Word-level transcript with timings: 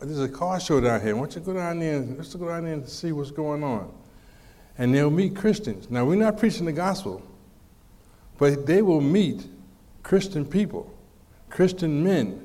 There's 0.00 0.20
a 0.20 0.28
car 0.28 0.60
show 0.60 0.80
down 0.80 1.00
here. 1.00 1.14
Why 1.14 1.22
don't 1.22 1.34
you 1.34 1.40
go 1.40 1.54
down 1.54 1.80
there 1.80 1.96
and 1.96 2.16
let's 2.16 2.34
go 2.34 2.48
down 2.48 2.64
there 2.64 2.74
and 2.74 2.88
see 2.88 3.12
what's 3.12 3.30
going 3.30 3.64
on? 3.64 3.92
And 4.76 4.94
they'll 4.94 5.10
meet 5.10 5.34
Christians. 5.34 5.90
Now, 5.90 6.04
we're 6.04 6.16
not 6.16 6.38
preaching 6.38 6.66
the 6.66 6.72
gospel, 6.72 7.22
but 8.38 8.66
they 8.66 8.82
will 8.82 9.00
meet 9.00 9.46
Christian 10.02 10.44
people, 10.44 10.92
Christian 11.50 12.04
men. 12.04 12.44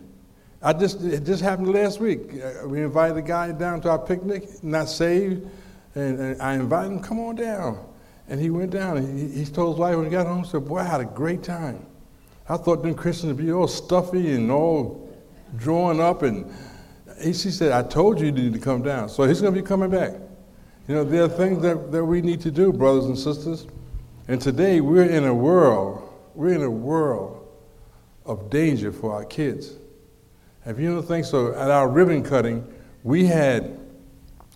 I 0.62 0.74
just, 0.74 1.02
it 1.02 1.26
just 1.26 1.44
happened 1.44 1.74
last 1.74 2.00
week. 2.00 2.42
Uh, 2.42 2.68
we 2.68 2.82
invited 2.82 3.18
a 3.18 3.22
guy 3.22 3.52
down 3.52 3.82
to 3.82 3.90
our 3.90 4.00
picnic, 4.00 4.64
not 4.64 4.90
saved, 4.90 5.48
and, 5.96 6.20
and 6.20 6.42
I 6.42 6.56
invited 6.56 6.92
him, 6.92 7.00
come 7.02 7.20
on 7.20 7.36
down. 7.36 7.86
And 8.28 8.40
he 8.40 8.50
went 8.50 8.72
down 8.72 8.98
and 8.98 9.20
he, 9.20 9.44
he 9.44 9.46
told 9.46 9.76
his 9.76 9.80
wife 9.80 9.96
when 9.96 10.06
he 10.06 10.12
got 10.12 10.26
home, 10.26 10.44
he 10.44 10.50
said, 10.50 10.66
Boy, 10.66 10.80
I 10.80 10.84
had 10.84 11.02
a 11.02 11.06
great 11.06 11.44
time. 11.44 11.86
I 12.48 12.58
thought 12.58 12.82
them 12.82 12.96
Christians 12.96 13.34
would 13.34 13.46
be 13.46 13.52
all 13.52 13.68
stuffy 13.68 14.34
and 14.34 14.52
all 14.52 15.14
drawn 15.56 16.00
up. 16.00 16.24
And 16.24 16.52
he, 17.24 17.34
she 17.34 17.52
said, 17.52 17.72
I 17.72 17.84
told 17.88 18.20
you 18.20 18.28
you 18.28 18.32
need 18.32 18.54
to 18.54 18.60
come 18.60 18.82
down. 18.82 19.10
So 19.10 19.24
he's 19.24 19.42
going 19.42 19.54
to 19.54 19.62
be 19.62 19.66
coming 19.66 19.90
back. 19.90 20.14
You 20.88 20.96
know, 20.96 21.04
there 21.04 21.24
are 21.24 21.30
things 21.30 21.62
that, 21.62 21.92
that 21.92 22.04
we 22.04 22.22
need 22.22 22.42
to 22.42 22.52
do, 22.52 22.74
brothers 22.74 23.06
and 23.06 23.18
sisters. 23.18 23.68
And 24.28 24.42
today 24.42 24.82
we're 24.82 25.06
in 25.06 25.26
a 25.26 25.34
world, 25.34 26.10
we're 26.36 26.54
in 26.54 26.64
a 26.64 26.70
world 26.70 27.48
of 28.26 28.50
danger 28.50 28.92
for 28.92 29.14
our 29.14 29.26
kids. 29.26 29.74
If 30.66 30.80
you 30.80 30.94
don't 30.94 31.04
think 31.04 31.26
so? 31.26 31.54
At 31.54 31.70
our 31.70 31.90
ribbon 31.90 32.24
cutting, 32.24 32.66
we 33.04 33.26
had, 33.26 33.78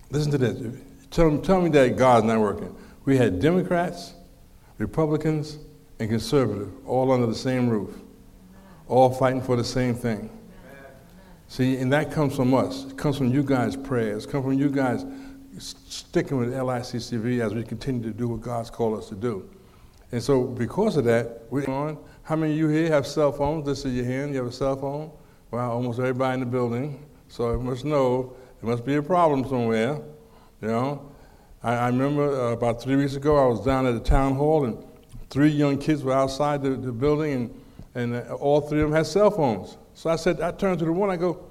listen 0.09 0.31
to 0.31 0.37
this, 0.37 0.77
tell, 1.11 1.37
tell 1.39 1.61
me 1.61 1.69
that 1.71 1.97
God's 1.97 2.25
not 2.25 2.39
working. 2.39 2.75
We 3.03 3.17
had 3.17 3.39
Democrats, 3.39 4.13
Republicans, 4.77 5.59
and 5.99 6.09
conservatives 6.09 6.71
all 6.85 7.11
under 7.11 7.27
the 7.27 7.35
same 7.35 7.69
roof, 7.69 7.97
all 8.87 9.09
fighting 9.09 9.41
for 9.41 9.55
the 9.55 9.63
same 9.63 9.95
thing. 9.95 10.29
See, 11.47 11.77
and 11.77 11.91
that 11.93 12.11
comes 12.11 12.35
from 12.35 12.53
us. 12.53 12.85
It 12.85 12.97
comes 12.97 13.17
from 13.17 13.33
you 13.33 13.41
guys' 13.41 13.75
prayers. 13.75 14.25
It 14.25 14.31
comes 14.31 14.43
from 14.43 14.53
you 14.53 14.69
guys 14.69 15.05
sticking 15.57 16.37
with 16.37 16.53
LICCV 16.53 17.43
as 17.43 17.53
we 17.53 17.63
continue 17.63 18.03
to 18.03 18.11
do 18.11 18.27
what 18.27 18.41
God's 18.41 18.69
called 18.69 18.99
us 18.99 19.09
to 19.09 19.15
do. 19.15 19.49
And 20.11 20.21
so, 20.21 20.43
because 20.43 20.97
of 20.97 21.05
that, 21.05 21.43
we're 21.49 21.69
on. 21.69 21.97
How 22.23 22.35
many 22.35 22.53
of 22.53 22.57
you 22.57 22.67
here 22.67 22.89
have 22.89 23.07
cell 23.07 23.31
phones? 23.31 23.65
This 23.65 23.85
is 23.85 23.93
your 23.93 24.05
hand. 24.05 24.31
You 24.33 24.37
have 24.37 24.47
a 24.47 24.51
cell 24.51 24.75
phone? 24.75 25.11
Well, 25.51 25.71
almost 25.71 25.99
everybody 25.99 26.35
in 26.35 26.39
the 26.41 26.45
building. 26.45 27.05
So, 27.29 27.53
you 27.53 27.59
must 27.59 27.85
know 27.85 28.35
there 28.61 28.69
must 28.69 28.85
be 28.85 28.95
a 28.95 29.01
problem 29.01 29.47
somewhere. 29.47 30.01
You 30.61 30.67
know, 30.67 31.11
I, 31.63 31.73
I 31.75 31.87
remember 31.87 32.29
uh, 32.29 32.51
about 32.51 32.81
three 32.81 32.95
weeks 32.95 33.15
ago, 33.15 33.37
I 33.37 33.47
was 33.47 33.63
down 33.65 33.85
at 33.85 33.93
the 33.93 33.99
town 33.99 34.35
hall, 34.35 34.65
and 34.65 34.83
three 35.29 35.49
young 35.49 35.77
kids 35.77 36.03
were 36.03 36.13
outside 36.13 36.61
the, 36.61 36.71
the 36.71 36.91
building, 36.91 37.33
and, 37.95 38.13
and 38.13 38.29
uh, 38.29 38.33
all 38.35 38.61
three 38.61 38.81
of 38.81 38.89
them 38.89 38.95
had 38.95 39.05
cell 39.05 39.31
phones. 39.31 39.77
So 39.97 40.11
I 40.11 40.15
said, 40.15 40.41
I 40.41 40.51
turned 40.51 40.77
to 40.77 40.85
the 40.85 40.91
one, 40.91 41.09
I 41.09 41.17
go, 41.17 41.43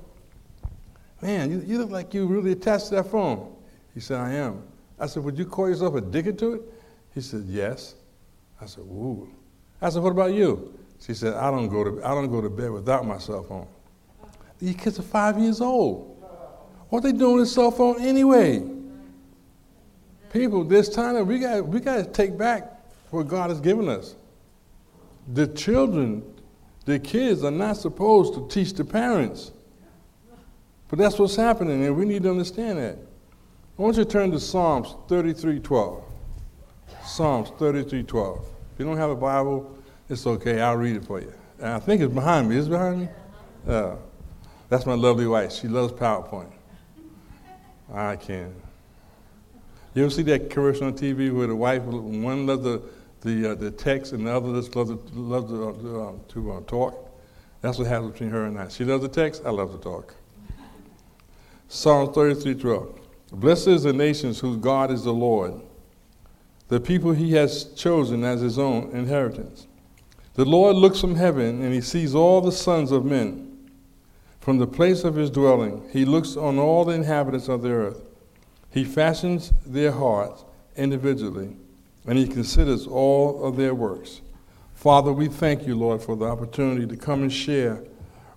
Man, 1.20 1.50
you, 1.50 1.64
you 1.66 1.78
look 1.78 1.91
like 1.91 2.14
you 2.14 2.28
really 2.28 2.52
attached 2.52 2.91
to 2.91 2.94
that 2.94 3.11
phone. 3.11 3.52
He 3.92 3.98
said, 3.98 4.20
I 4.20 4.34
am. 4.34 4.62
I 5.00 5.06
said, 5.06 5.25
Would 5.25 5.36
you 5.36 5.44
call 5.47 5.69
yourself 5.69 5.97
addicted 5.97 6.39
to 6.39 6.52
it? 6.55 6.62
He 7.12 7.22
said, 7.22 7.42
Yes. 7.48 7.97
I 8.61 8.67
said, 8.67 8.83
Ooh. 8.83 9.28
I 9.83 9.91
said, 9.91 10.00
What 10.00 10.12
about 10.12 10.33
you? 10.33 10.78
She 11.00 11.12
said, 11.12 11.34
I 11.34 11.50
don't 11.50 11.69
go 11.69 11.83
to, 11.83 12.05
I 12.06 12.14
don't 12.14 12.30
go 12.30 12.41
to 12.41 12.48
bed 12.48 12.70
without 12.70 13.05
my 13.05 13.19
cell 13.19 13.42
phone. 13.42 13.67
These 14.61 14.77
kids 14.77 15.00
are 15.00 15.02
five 15.02 15.41
years 15.41 15.61
old. 15.61 16.17
What 16.89 17.05
are 17.05 17.11
they 17.11 17.19
doing 17.19 17.39
with 17.39 17.48
a 17.48 17.50
cell 17.50 17.72
phone 17.72 18.00
anyway? 18.00 18.64
People, 20.33 20.62
this 20.62 20.89
time 20.89 21.27
we 21.27 21.41
got 21.41 21.67
we 21.67 21.80
got 21.80 21.97
to 21.97 22.05
take 22.05 22.39
back 22.39 22.80
what 23.11 23.27
God 23.27 23.50
has 23.50 23.61
given 23.61 23.89
us. 23.89 24.14
The 25.34 25.48
children, 25.48 26.22
the 26.87 26.98
kids 26.98 27.45
are 27.45 27.51
not 27.51 27.77
supposed 27.77 28.33
to 28.34 28.48
teach 28.48 28.73
the 28.73 28.84
parents. 28.84 29.53
But 30.89 31.01
that's 31.01 31.19
what's 31.19 31.37
happening, 31.37 31.84
and 31.84 31.97
we 31.97 32.06
need 32.06 32.23
to 32.23 32.31
understand 32.31 32.79
that. 32.79 32.97
I 33.79 33.83
want 33.83 33.97
you 33.97 34.05
to 34.05 34.11
turn 34.11 34.31
to 34.31 34.41
Psalms 34.41 34.95
33:12. 35.09 36.03
Psalms 37.05 37.51
33:12. 37.59 38.39
If 38.73 38.79
you 38.79 38.86
don't 38.86 38.97
have 38.97 39.11
a 39.11 39.17
Bible, 39.17 39.77
it's 40.08 40.27
okay. 40.27 40.61
I'll 40.61 40.77
read 40.77 40.97
it 40.97 41.05
for 41.05 41.20
you. 41.20 41.33
And 41.58 41.69
I 41.70 41.80
think 41.80 42.01
it's 42.01 42.14
behind 42.14 42.48
me. 42.48 42.57
Is 42.57 42.69
it 42.69 42.70
behind 42.70 43.01
me? 43.01 43.08
Uh, 43.67 43.97
that's 44.68 44.86
my 44.86 44.95
lovely 44.95 45.27
wife. 45.27 45.53
She 45.53 45.68
loves 45.68 45.92
PowerPoint. 45.92 46.53
I 47.92 48.17
can. 48.17 48.55
You 49.95 50.05
ever 50.05 50.11
see 50.11 50.23
that 50.23 50.51
commercial 50.51 50.86
on 50.86 50.95
TV 50.95 51.35
where 51.35 51.47
the 51.47 51.57
wife, 51.57 51.83
one 51.83 52.47
loves 52.47 52.63
the, 52.63 52.83
the, 53.23 53.53
uh, 53.53 53.55
the 53.55 53.71
text 53.71 54.13
and 54.13 54.27
the 54.27 54.35
other 54.35 54.53
just 54.55 54.75
loves, 54.77 54.91
to, 54.91 55.01
loves 55.15 55.51
to, 55.51 56.01
uh, 56.01 56.13
to 56.29 56.53
uh, 56.53 56.61
talk? 56.67 57.11
That's 57.61 57.79
what 57.79 57.87
happens 57.87 58.13
between 58.13 58.31
her 58.31 58.45
and 58.45 58.59
I. 58.59 58.69
She 58.69 58.85
loves 58.85 59.03
the 59.03 59.09
text, 59.09 59.43
I 59.45 59.51
love 59.51 59.73
to 59.73 59.79
talk. 59.79 60.15
Psalm 61.69 62.13
33 62.13 62.55
12. 62.55 63.01
Blessed 63.33 63.69
is 63.69 63.83
the 63.83 63.93
nations 63.93 64.39
whose 64.39 64.57
God 64.57 64.91
is 64.91 65.03
the 65.03 65.13
Lord, 65.13 65.61
the 66.69 66.79
people 66.79 67.13
he 67.13 67.33
has 67.33 67.65
chosen 67.75 68.23
as 68.23 68.41
his 68.41 68.59
own 68.59 68.91
inheritance. 68.93 69.67
The 70.35 70.45
Lord 70.45 70.77
looks 70.77 71.01
from 71.01 71.17
heaven 71.17 71.63
and 71.63 71.73
he 71.73 71.81
sees 71.81 72.15
all 72.15 72.41
the 72.41 72.53
sons 72.53 72.93
of 72.93 73.05
men. 73.05 73.71
From 74.41 74.59
the 74.59 74.67
place 74.67 75.03
of 75.03 75.17
his 75.17 75.31
dwelling, 75.31 75.89
he 75.93 76.05
looks 76.05 76.37
on 76.37 76.59
all 76.59 76.85
the 76.85 76.93
inhabitants 76.93 77.48
of 77.48 77.63
the 77.63 77.71
earth. 77.71 78.03
He 78.71 78.85
fashions 78.85 79.53
their 79.65 79.91
hearts 79.91 80.45
individually, 80.77 81.57
and 82.06 82.18
he 82.18 82.27
considers 82.27 82.86
all 82.86 83.44
of 83.44 83.56
their 83.56 83.74
works. 83.74 84.20
Father, 84.74 85.12
we 85.12 85.28
thank 85.28 85.67
you, 85.67 85.74
Lord, 85.74 86.02
for 86.02 86.17
the 86.17 86.27
opportunity 86.27 86.86
to 86.86 86.96
come 86.96 87.22
and 87.22 87.33
share 87.33 87.83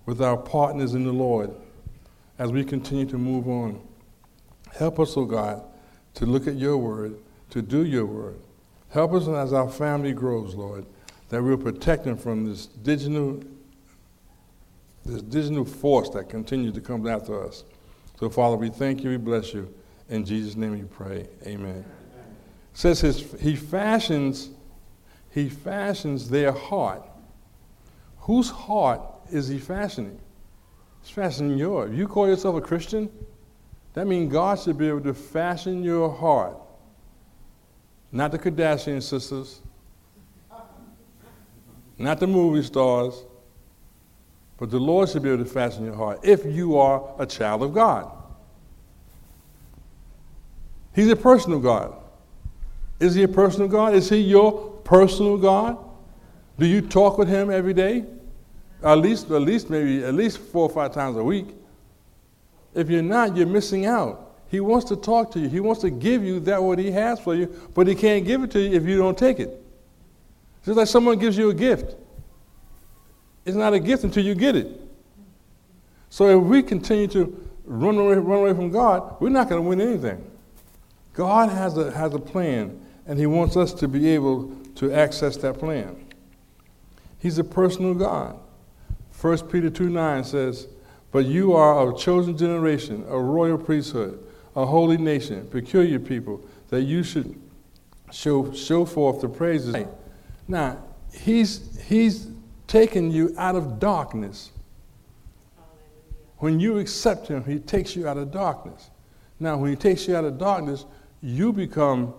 with 0.06 0.20
our 0.20 0.36
partners 0.36 0.94
in 0.94 1.04
the 1.04 1.12
Lord 1.12 1.54
as 2.38 2.50
we 2.50 2.64
continue 2.64 3.06
to 3.06 3.18
move 3.18 3.46
on. 3.46 3.80
Help 4.76 4.98
us, 4.98 5.16
O 5.16 5.20
oh 5.20 5.24
God, 5.26 5.62
to 6.14 6.26
look 6.26 6.46
at 6.46 6.56
your 6.56 6.78
word, 6.78 7.18
to 7.50 7.62
do 7.62 7.84
your 7.84 8.06
word. 8.06 8.40
Help 8.88 9.12
us 9.12 9.28
as 9.28 9.52
our 9.52 9.68
family 9.68 10.12
grows, 10.12 10.54
Lord, 10.54 10.86
that 11.28 11.42
we'll 11.42 11.56
protect 11.56 12.04
them 12.04 12.16
from 12.16 12.48
this 12.48 12.66
digital, 12.66 13.40
this 15.04 15.22
digital 15.22 15.64
force 15.64 16.08
that 16.10 16.28
continues 16.28 16.74
to 16.74 16.80
come 16.80 17.06
after 17.06 17.44
us. 17.46 17.64
So, 18.18 18.28
Father, 18.28 18.56
we 18.56 18.68
thank 18.68 19.04
you, 19.04 19.10
we 19.10 19.16
bless 19.16 19.54
you. 19.54 19.72
In 20.08 20.24
Jesus' 20.24 20.56
name 20.56 20.72
we 20.72 20.82
pray. 20.82 21.28
Amen. 21.46 21.99
Says 22.72 23.00
his, 23.00 23.34
he 23.40 23.56
fashions, 23.56 24.50
he 25.30 25.48
fashions 25.48 26.30
their 26.30 26.52
heart. 26.52 27.02
Whose 28.20 28.50
heart 28.50 29.00
is 29.30 29.48
he 29.48 29.58
fashioning? 29.58 30.20
It's 31.00 31.10
fashioning 31.10 31.58
yours. 31.58 31.96
You 31.96 32.06
call 32.06 32.28
yourself 32.28 32.56
a 32.56 32.60
Christian? 32.60 33.10
That 33.94 34.06
means 34.06 34.32
God 34.32 34.58
should 34.58 34.78
be 34.78 34.88
able 34.88 35.00
to 35.02 35.14
fashion 35.14 35.82
your 35.82 36.10
heart. 36.10 36.56
Not 38.12 38.32
the 38.32 38.38
Kardashian 38.38 39.02
sisters, 39.02 39.60
not 41.96 42.18
the 42.18 42.26
movie 42.26 42.62
stars, 42.62 43.24
but 44.58 44.70
the 44.70 44.78
Lord 44.78 45.08
should 45.08 45.22
be 45.22 45.30
able 45.30 45.44
to 45.44 45.50
fashion 45.50 45.84
your 45.84 45.94
heart 45.94 46.20
if 46.22 46.44
you 46.44 46.76
are 46.78 47.14
a 47.18 47.26
child 47.26 47.62
of 47.62 47.72
God. 47.72 48.10
He's 50.94 51.08
a 51.08 51.16
personal 51.16 51.60
God. 51.60 51.99
Is 53.00 53.14
he 53.14 53.22
a 53.22 53.28
personal 53.28 53.66
God? 53.66 53.94
Is 53.94 54.08
he 54.08 54.18
your 54.18 54.70
personal 54.84 55.36
God? 55.38 55.78
Do 56.58 56.66
you 56.66 56.82
talk 56.82 57.18
with 57.18 57.28
him 57.28 57.50
every 57.50 57.74
day? 57.74 58.04
At 58.82 58.98
least, 58.98 59.30
at 59.30 59.42
least 59.42 59.70
maybe 59.70 60.04
at 60.04 60.14
least 60.14 60.38
four 60.38 60.62
or 60.62 60.68
five 60.68 60.92
times 60.92 61.16
a 61.16 61.24
week. 61.24 61.48
If 62.74 62.88
you're 62.88 63.02
not, 63.02 63.36
you're 63.36 63.46
missing 63.46 63.86
out. 63.86 64.36
He 64.50 64.60
wants 64.60 64.86
to 64.86 64.96
talk 64.96 65.30
to 65.32 65.40
you. 65.40 65.48
He 65.48 65.60
wants 65.60 65.80
to 65.82 65.90
give 65.90 66.24
you 66.24 66.40
that 66.40 66.62
what 66.62 66.78
he 66.78 66.90
has 66.90 67.20
for 67.20 67.34
you, 67.34 67.46
but 67.74 67.86
he 67.86 67.94
can't 67.94 68.24
give 68.24 68.42
it 68.42 68.50
to 68.52 68.60
you 68.60 68.76
if 68.76 68.84
you 68.84 68.98
don't 68.98 69.16
take 69.16 69.40
it. 69.40 69.62
Just 70.64 70.76
like 70.76 70.88
someone 70.88 71.18
gives 71.18 71.38
you 71.38 71.50
a 71.50 71.54
gift. 71.54 71.96
It's 73.44 73.56
not 73.56 73.72
a 73.72 73.80
gift 73.80 74.04
until 74.04 74.24
you 74.24 74.34
get 74.34 74.56
it. 74.56 74.68
So 76.10 76.38
if 76.38 76.44
we 76.44 76.62
continue 76.62 77.06
to 77.08 77.48
run 77.64 77.96
away, 77.96 78.16
run 78.16 78.40
away 78.40 78.52
from 78.52 78.70
God, 78.70 79.16
we're 79.20 79.30
not 79.30 79.48
going 79.48 79.62
to 79.62 79.68
win 79.68 79.80
anything. 79.80 80.28
God 81.12 81.48
has 81.50 81.76
a, 81.78 81.90
has 81.92 82.12
a 82.14 82.18
plan, 82.18 82.80
and 83.06 83.18
He 83.18 83.26
wants 83.26 83.56
us 83.56 83.72
to 83.74 83.88
be 83.88 84.08
able 84.08 84.52
to 84.76 84.92
access 84.92 85.36
that 85.38 85.58
plan. 85.58 86.06
He's 87.18 87.38
a 87.38 87.44
personal 87.44 87.94
God. 87.94 88.38
1 89.20 89.48
Peter 89.48 89.68
2 89.68 89.90
9 89.90 90.24
says, 90.24 90.68
But 91.12 91.26
you 91.26 91.52
are 91.54 91.90
a 91.90 91.96
chosen 91.96 92.36
generation, 92.36 93.04
a 93.08 93.18
royal 93.18 93.58
priesthood, 93.58 94.24
a 94.56 94.64
holy 94.64 94.96
nation, 94.96 95.46
peculiar 95.48 95.98
people, 95.98 96.40
that 96.68 96.82
you 96.82 97.02
should 97.02 97.38
show, 98.10 98.52
show 98.52 98.84
forth 98.84 99.20
the 99.20 99.28
praises. 99.28 99.76
Now, 100.48 100.82
he's, 101.12 101.78
he's 101.86 102.28
taken 102.66 103.10
you 103.10 103.34
out 103.36 103.56
of 103.56 103.78
darkness. 103.78 104.52
When 106.38 106.58
you 106.58 106.78
accept 106.78 107.28
Him, 107.28 107.44
He 107.44 107.58
takes 107.58 107.94
you 107.94 108.08
out 108.08 108.16
of 108.16 108.30
darkness. 108.30 108.90
Now, 109.38 109.58
when 109.58 109.70
He 109.70 109.76
takes 109.76 110.08
you 110.08 110.16
out 110.16 110.24
of 110.24 110.38
darkness, 110.38 110.86
you 111.20 111.52
become 111.52 112.14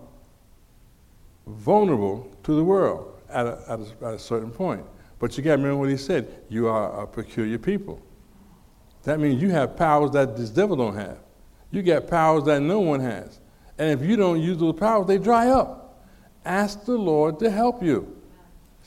vulnerable 1.46 2.30
to 2.44 2.54
the 2.54 2.64
world 2.64 3.20
at 3.28 3.46
a, 3.46 3.58
at 3.68 3.80
a, 3.80 4.06
at 4.06 4.14
a 4.14 4.18
certain 4.18 4.50
point. 4.50 4.84
But 5.18 5.36
you 5.36 5.44
got 5.44 5.52
to 5.52 5.56
remember 5.58 5.78
what 5.78 5.88
he 5.88 5.96
said 5.96 6.42
you 6.48 6.68
are 6.68 7.02
a 7.02 7.06
peculiar 7.06 7.58
people. 7.58 8.02
That 9.04 9.20
means 9.20 9.42
you 9.42 9.50
have 9.50 9.76
powers 9.76 10.10
that 10.12 10.36
this 10.36 10.50
devil 10.50 10.76
don't 10.76 10.94
have. 10.94 11.18
You 11.70 11.82
got 11.82 12.06
powers 12.06 12.44
that 12.44 12.60
no 12.60 12.80
one 12.80 13.00
has. 13.00 13.40
And 13.78 13.90
if 13.90 14.06
you 14.06 14.16
don't 14.16 14.40
use 14.40 14.58
those 14.58 14.78
powers, 14.78 15.06
they 15.06 15.18
dry 15.18 15.48
up. 15.48 16.04
Ask 16.44 16.84
the 16.84 16.96
Lord 16.96 17.38
to 17.40 17.50
help 17.50 17.82
you. 17.82 18.16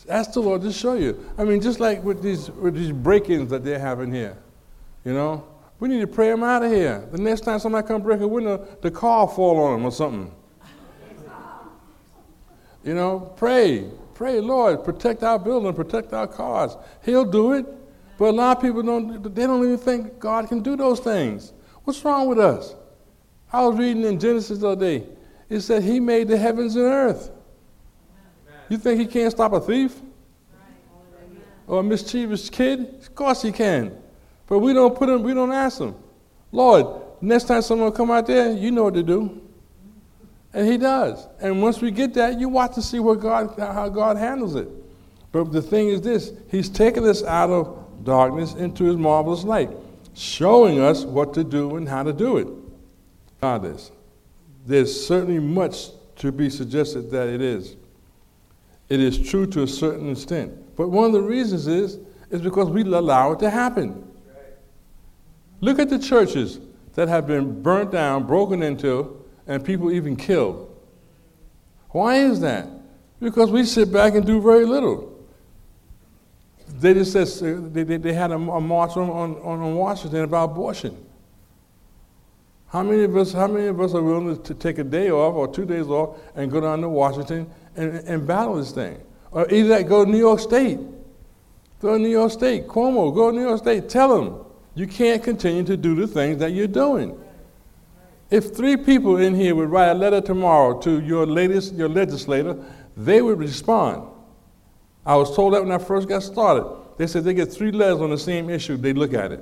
Ask 0.10 0.34
the 0.34 0.42
Lord 0.42 0.62
to 0.62 0.72
show 0.72 0.94
you. 0.94 1.26
I 1.38 1.44
mean, 1.44 1.62
just 1.62 1.80
like 1.80 2.04
with 2.04 2.22
these, 2.22 2.52
with 2.52 2.76
these 2.76 2.92
break-ins 2.92 3.50
that 3.50 3.64
they're 3.64 3.80
having 3.80 4.14
here, 4.14 4.38
you 5.04 5.14
know, 5.14 5.48
we 5.80 5.90
need 5.90 6.02
to 6.02 6.08
pray 6.08 6.30
them 6.30 6.44
out 6.44 6.64
of 6.64 6.72
here. 6.72 7.08
The 7.12 7.18
next 7.18 7.42
time 7.42 7.60
somebody 7.60 7.88
come 7.88 8.02
break 8.02 8.22
a 8.22 8.28
window, 8.28 8.66
the 8.82 8.92
car 8.92 9.28
fall 9.28 9.60
on 9.60 9.74
them 9.74 9.86
or 9.86 9.92
something. 9.92 10.34
You 12.86 12.94
know, 12.94 13.34
pray. 13.36 13.90
Pray, 14.14 14.40
Lord, 14.40 14.86
protect 14.86 15.24
our 15.24 15.38
building, 15.38 15.74
protect 15.74 16.14
our 16.14 16.28
cars. 16.28 16.78
He'll 17.04 17.26
do 17.26 17.52
it. 17.54 17.66
But 18.18 18.30
a 18.30 18.32
lot 18.32 18.58
of 18.58 18.64
people 18.64 18.82
don't, 18.82 19.22
they 19.36 19.46
don't 19.46 19.62
even 19.62 19.78
think 19.78 20.20
God 20.20 20.48
can 20.48 20.62
do 20.62 20.78
those 20.78 21.02
things. 21.02 21.52
What's 21.84 22.06
wrong 22.06 22.30
with 22.30 22.40
us? 22.40 22.76
I 23.52 23.66
was 23.66 23.78
reading 23.78 24.06
in 24.06 24.18
Genesis 24.18 24.60
the 24.60 24.70
other 24.70 24.80
day. 24.80 25.06
It 25.50 25.60
said 25.62 25.84
he 25.84 26.00
made 26.00 26.30
the 26.30 26.38
heavens 26.38 26.76
and 26.76 26.86
earth. 26.86 27.32
You 28.70 28.78
think 28.78 29.00
he 29.00 29.06
can't 29.06 29.32
stop 29.32 29.52
a 29.52 29.60
thief? 29.60 30.00
Or 31.68 31.82
a 31.82 31.84
mischievous 31.84 32.50
kid? 32.50 32.96
Of 33.02 33.16
course 33.16 33.42
he 33.42 33.52
can. 33.52 33.98
But 34.48 34.60
we 34.60 34.74
don't 34.74 34.96
put 34.96 35.10
him, 35.10 35.24
we 35.24 35.34
don't 35.34 35.52
ask 35.52 35.80
him. 35.80 35.96
Lord, 36.52 37.02
next 37.20 37.46
time 37.46 37.62
someone 37.62 37.92
come 37.92 38.12
out 38.12 38.28
there, 38.28 38.54
you 38.54 38.72
know 38.72 38.84
what 38.84 38.94
to 38.94 39.04
do. 39.04 39.45
And 40.56 40.66
he 40.66 40.78
does. 40.78 41.28
And 41.42 41.62
once 41.62 41.82
we 41.82 41.92
get 41.92 42.14
that, 42.14 42.40
you 42.40 42.48
watch 42.48 42.76
to 42.76 42.82
see 42.82 43.00
what 43.00 43.20
God, 43.20 43.54
how 43.60 43.90
God 43.90 44.16
handles 44.16 44.56
it. 44.56 44.70
But 45.34 45.52
the 45.52 45.62
thing 45.62 45.90
is 45.90 46.00
this 46.02 46.32
He's 46.50 46.70
taken 46.70 47.04
us 47.04 47.22
out 47.24 47.50
of 47.50 48.06
darkness 48.06 48.54
into 48.54 48.86
His 48.86 48.96
marvelous 48.96 49.44
light, 49.44 49.70
showing 50.14 50.80
us 50.80 51.04
what 51.04 51.34
to 51.34 51.44
do 51.44 51.76
and 51.76 51.90
how 51.90 52.04
to 52.04 52.14
do 52.14 52.38
it. 52.38 52.48
God 53.42 53.66
is. 53.66 53.92
There's 54.66 55.06
certainly 55.06 55.40
much 55.40 55.90
to 56.18 56.32
be 56.32 56.50
suggested 56.50 57.12
that 57.12 57.28
it 57.28 57.42
is. 57.42 57.76
It 58.88 59.02
is 59.02 59.30
true 59.30 59.46
to 59.48 59.64
a 59.64 59.68
certain 59.68 60.10
extent. 60.10 60.54
But 60.78 60.88
one 60.88 61.04
of 61.04 61.12
the 61.12 61.22
reasons 61.22 61.68
is, 61.68 62.00
is 62.30 62.42
because 62.42 62.70
we 62.70 62.84
allow 62.84 63.34
it 63.34 63.40
to 63.40 63.50
happen. 63.50 64.10
Look 65.60 65.80
at 65.80 65.90
the 65.90 66.00
churches 66.00 66.62
that 66.94 67.10
have 67.10 67.28
been 67.28 67.62
burnt 67.62 67.92
down, 67.92 68.26
broken 68.26 68.64
into, 68.64 69.25
and 69.48 69.64
people 69.64 69.92
even 69.92 70.16
killed. 70.16 70.72
Why 71.90 72.18
is 72.18 72.42
that? 72.42 72.68
Because 73.20 73.52
we 73.52 73.64
sit 73.64 73.92
back 73.92 74.16
and 74.16 74.26
do 74.26 74.42
very 74.42 74.66
little. 74.66 75.12
They 76.80 76.94
just 76.94 77.14
said 77.14 77.58
uh, 77.58 77.62
they, 77.72 77.84
they, 77.84 78.14
had 78.14 78.32
a, 78.32 78.36
a 78.36 78.60
march 78.60 78.98
on, 78.98 79.10
on, 79.10 79.36
on 79.42 79.76
Washington 79.76 80.24
about 80.24 80.52
abortion. 80.52 81.06
How 82.68 82.84
many 82.84 83.04
of 83.04 83.16
us, 83.16 83.32
how 83.32 83.48
many 83.48 83.68
of 83.68 83.80
us 83.80 83.94
are 83.94 84.02
willing 84.02 84.42
to 84.44 84.54
take 84.54 84.80
a 84.80 84.84
day 84.84 85.10
off 85.10 85.36
or 85.36 85.48
two 85.48 85.66
days 85.66 85.88
off 85.88 86.18
and 86.36 86.52
go 86.52 86.60
down 86.60 86.82
to 86.82 86.90
Washington 86.90 87.50
and, 87.78 88.00
and 88.00 88.28
battle 88.28 88.56
this 88.56 88.72
thing? 88.72 89.00
Or 89.32 89.50
either 89.50 89.70
that 89.70 89.88
go 89.88 90.04
to 90.04 90.12
New 90.12 90.18
York 90.18 90.40
State. 90.40 90.80
Go 91.82 91.94
to 91.94 92.00
New 92.00 92.10
York 92.10 92.32
State. 92.32 92.68
Cuomo, 92.68 93.14
go 93.14 93.32
to 93.32 93.38
New 93.38 93.44
York 93.44 93.60
State. 93.60 93.88
Tell 93.88 94.18
them 94.18 94.46
you 94.74 94.88
can't 94.88 95.24
continue 95.24 95.64
to 95.64 95.78
do 95.78 95.96
the 95.96 96.08
things 96.08 96.40
that 96.40 96.52
you're 96.52 96.68
doing. 96.68 97.18
If 98.36 98.54
three 98.54 98.76
people 98.76 99.16
in 99.16 99.34
here 99.34 99.56
would 99.56 99.70
write 99.70 99.92
a 99.92 99.94
letter 99.94 100.20
tomorrow 100.20 100.78
to 100.82 101.00
your 101.00 101.26
latest, 101.26 101.74
your 101.74 101.88
legislator, 101.88 102.58
they 102.98 103.22
would 103.22 103.40
respond. 103.40 104.10
I 105.06 105.16
was 105.16 105.34
told 105.34 105.54
that 105.54 105.64
when 105.64 105.72
I 105.72 105.78
first 105.78 106.10
got 106.10 106.22
started. 106.22 106.70
They 106.98 107.08
said 107.08 107.24
they 107.24 107.34
get 107.34 107.54
three 107.54 107.72
letters 107.72 108.02
on 108.02 108.10
the 108.10 108.18
same 108.18 108.50
issue, 108.50 108.76
they 108.76 108.92
look 108.92 109.14
at 109.14 109.32
it. 109.32 109.42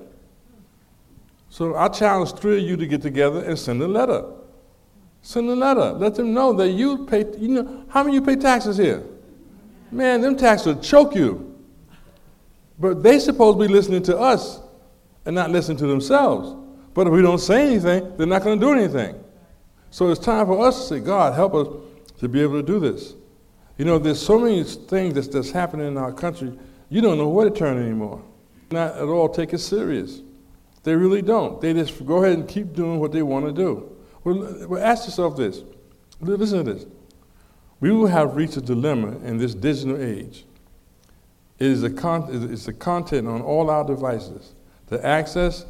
So 1.49 1.75
I 1.75 1.87
challenge 1.87 2.33
three 2.33 2.61
of 2.61 2.69
you 2.69 2.77
to 2.77 2.85
get 2.85 3.01
together 3.01 3.43
and 3.43 3.57
send 3.57 3.81
a 3.81 3.87
letter. 3.87 4.25
Send 5.23 5.49
a 5.49 5.55
letter. 5.55 5.93
Let 5.93 6.13
them 6.13 6.31
know 6.31 6.53
that 6.53 6.69
you 6.69 7.07
pay, 7.07 7.25
you 7.39 7.47
know, 7.47 7.85
how 7.89 8.03
many 8.03 8.17
you 8.17 8.21
pay 8.21 8.35
taxes 8.35 8.77
here? 8.77 9.03
Man, 9.91 10.21
them 10.21 10.37
taxes 10.37 10.67
will 10.67 10.83
choke 10.83 11.15
you. 11.15 11.59
But 12.77 13.01
they 13.01 13.17
supposed 13.17 13.57
to 13.57 13.67
be 13.67 13.73
listening 13.73 14.03
to 14.03 14.19
us 14.19 14.59
and 15.25 15.33
not 15.33 15.49
listening 15.49 15.77
to 15.77 15.87
themselves. 15.87 16.62
But 16.93 17.07
if 17.07 17.13
we 17.13 17.21
don't 17.21 17.39
say 17.39 17.67
anything, 17.67 18.15
they're 18.17 18.27
not 18.27 18.43
going 18.43 18.59
to 18.59 18.65
do 18.65 18.71
anything. 18.71 19.23
So 19.89 20.09
it's 20.09 20.19
time 20.19 20.45
for 20.45 20.65
us 20.65 20.81
to 20.81 20.87
say, 20.95 20.99
God, 20.99 21.33
help 21.33 21.53
us 21.55 21.67
to 22.19 22.27
be 22.27 22.41
able 22.41 22.61
to 22.61 22.63
do 22.63 22.79
this. 22.79 23.15
You 23.77 23.85
know, 23.85 23.97
there's 23.97 24.21
so 24.21 24.39
many 24.39 24.63
things 24.63 25.15
that's, 25.15 25.27
that's 25.27 25.51
happening 25.51 25.87
in 25.87 25.97
our 25.97 26.13
country, 26.13 26.57
you 26.89 27.01
don't 27.01 27.17
know 27.17 27.27
where 27.27 27.49
to 27.49 27.55
turn 27.55 27.81
anymore. 27.81 28.23
Not 28.71 28.95
at 28.95 29.03
all 29.03 29.29
take 29.29 29.53
it 29.53 29.59
serious. 29.59 30.21
They 30.83 30.95
really 30.95 31.21
don't. 31.21 31.59
They 31.61 31.73
just 31.73 32.05
go 32.05 32.23
ahead 32.23 32.37
and 32.37 32.47
keep 32.47 32.73
doing 32.73 32.99
what 32.99 33.11
they 33.11 33.23
want 33.23 33.45
to 33.45 33.51
do. 33.51 33.95
Well, 34.23 34.67
well 34.67 34.83
ask 34.83 35.05
yourself 35.05 35.37
this. 35.37 35.61
Listen 36.21 36.63
to 36.63 36.73
this. 36.73 36.85
We 37.79 37.91
will 37.91 38.07
have 38.07 38.35
reached 38.35 38.57
a 38.57 38.61
dilemma 38.61 39.17
in 39.25 39.37
this 39.37 39.53
digital 39.53 40.01
age. 40.01 40.45
It 41.59 41.67
is 41.67 41.99
con- 41.99 42.51
it's 42.51 42.65
the 42.65 42.73
content 42.73 43.27
on 43.27 43.41
all 43.41 43.69
our 43.69 43.83
devices, 43.83 44.53
the 44.87 45.05
access 45.05 45.65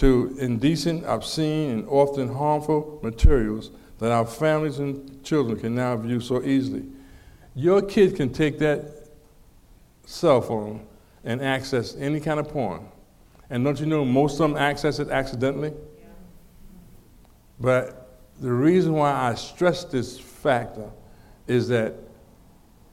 to 0.00 0.34
indecent, 0.38 1.04
obscene, 1.04 1.70
and 1.72 1.86
often 1.86 2.26
harmful 2.26 2.98
materials 3.02 3.70
that 3.98 4.10
our 4.10 4.24
families 4.24 4.78
and 4.78 5.22
children 5.22 5.60
can 5.60 5.74
now 5.74 5.94
view 5.94 6.20
so 6.20 6.42
easily. 6.42 6.84
Your 7.54 7.82
kid 7.82 8.16
can 8.16 8.32
take 8.32 8.58
that 8.60 9.10
cell 10.06 10.40
phone 10.40 10.86
and 11.22 11.42
access 11.42 11.96
any 11.96 12.18
kind 12.18 12.40
of 12.40 12.48
porn. 12.48 12.88
And 13.50 13.62
don't 13.62 13.78
you 13.78 13.84
know 13.84 14.02
most 14.02 14.40
of 14.40 14.48
them 14.48 14.56
access 14.56 15.00
it 15.00 15.10
accidentally? 15.10 15.74
But 17.60 18.22
the 18.40 18.50
reason 18.50 18.94
why 18.94 19.12
I 19.12 19.34
stress 19.34 19.84
this 19.84 20.18
factor 20.18 20.88
is 21.46 21.68
that 21.68 21.94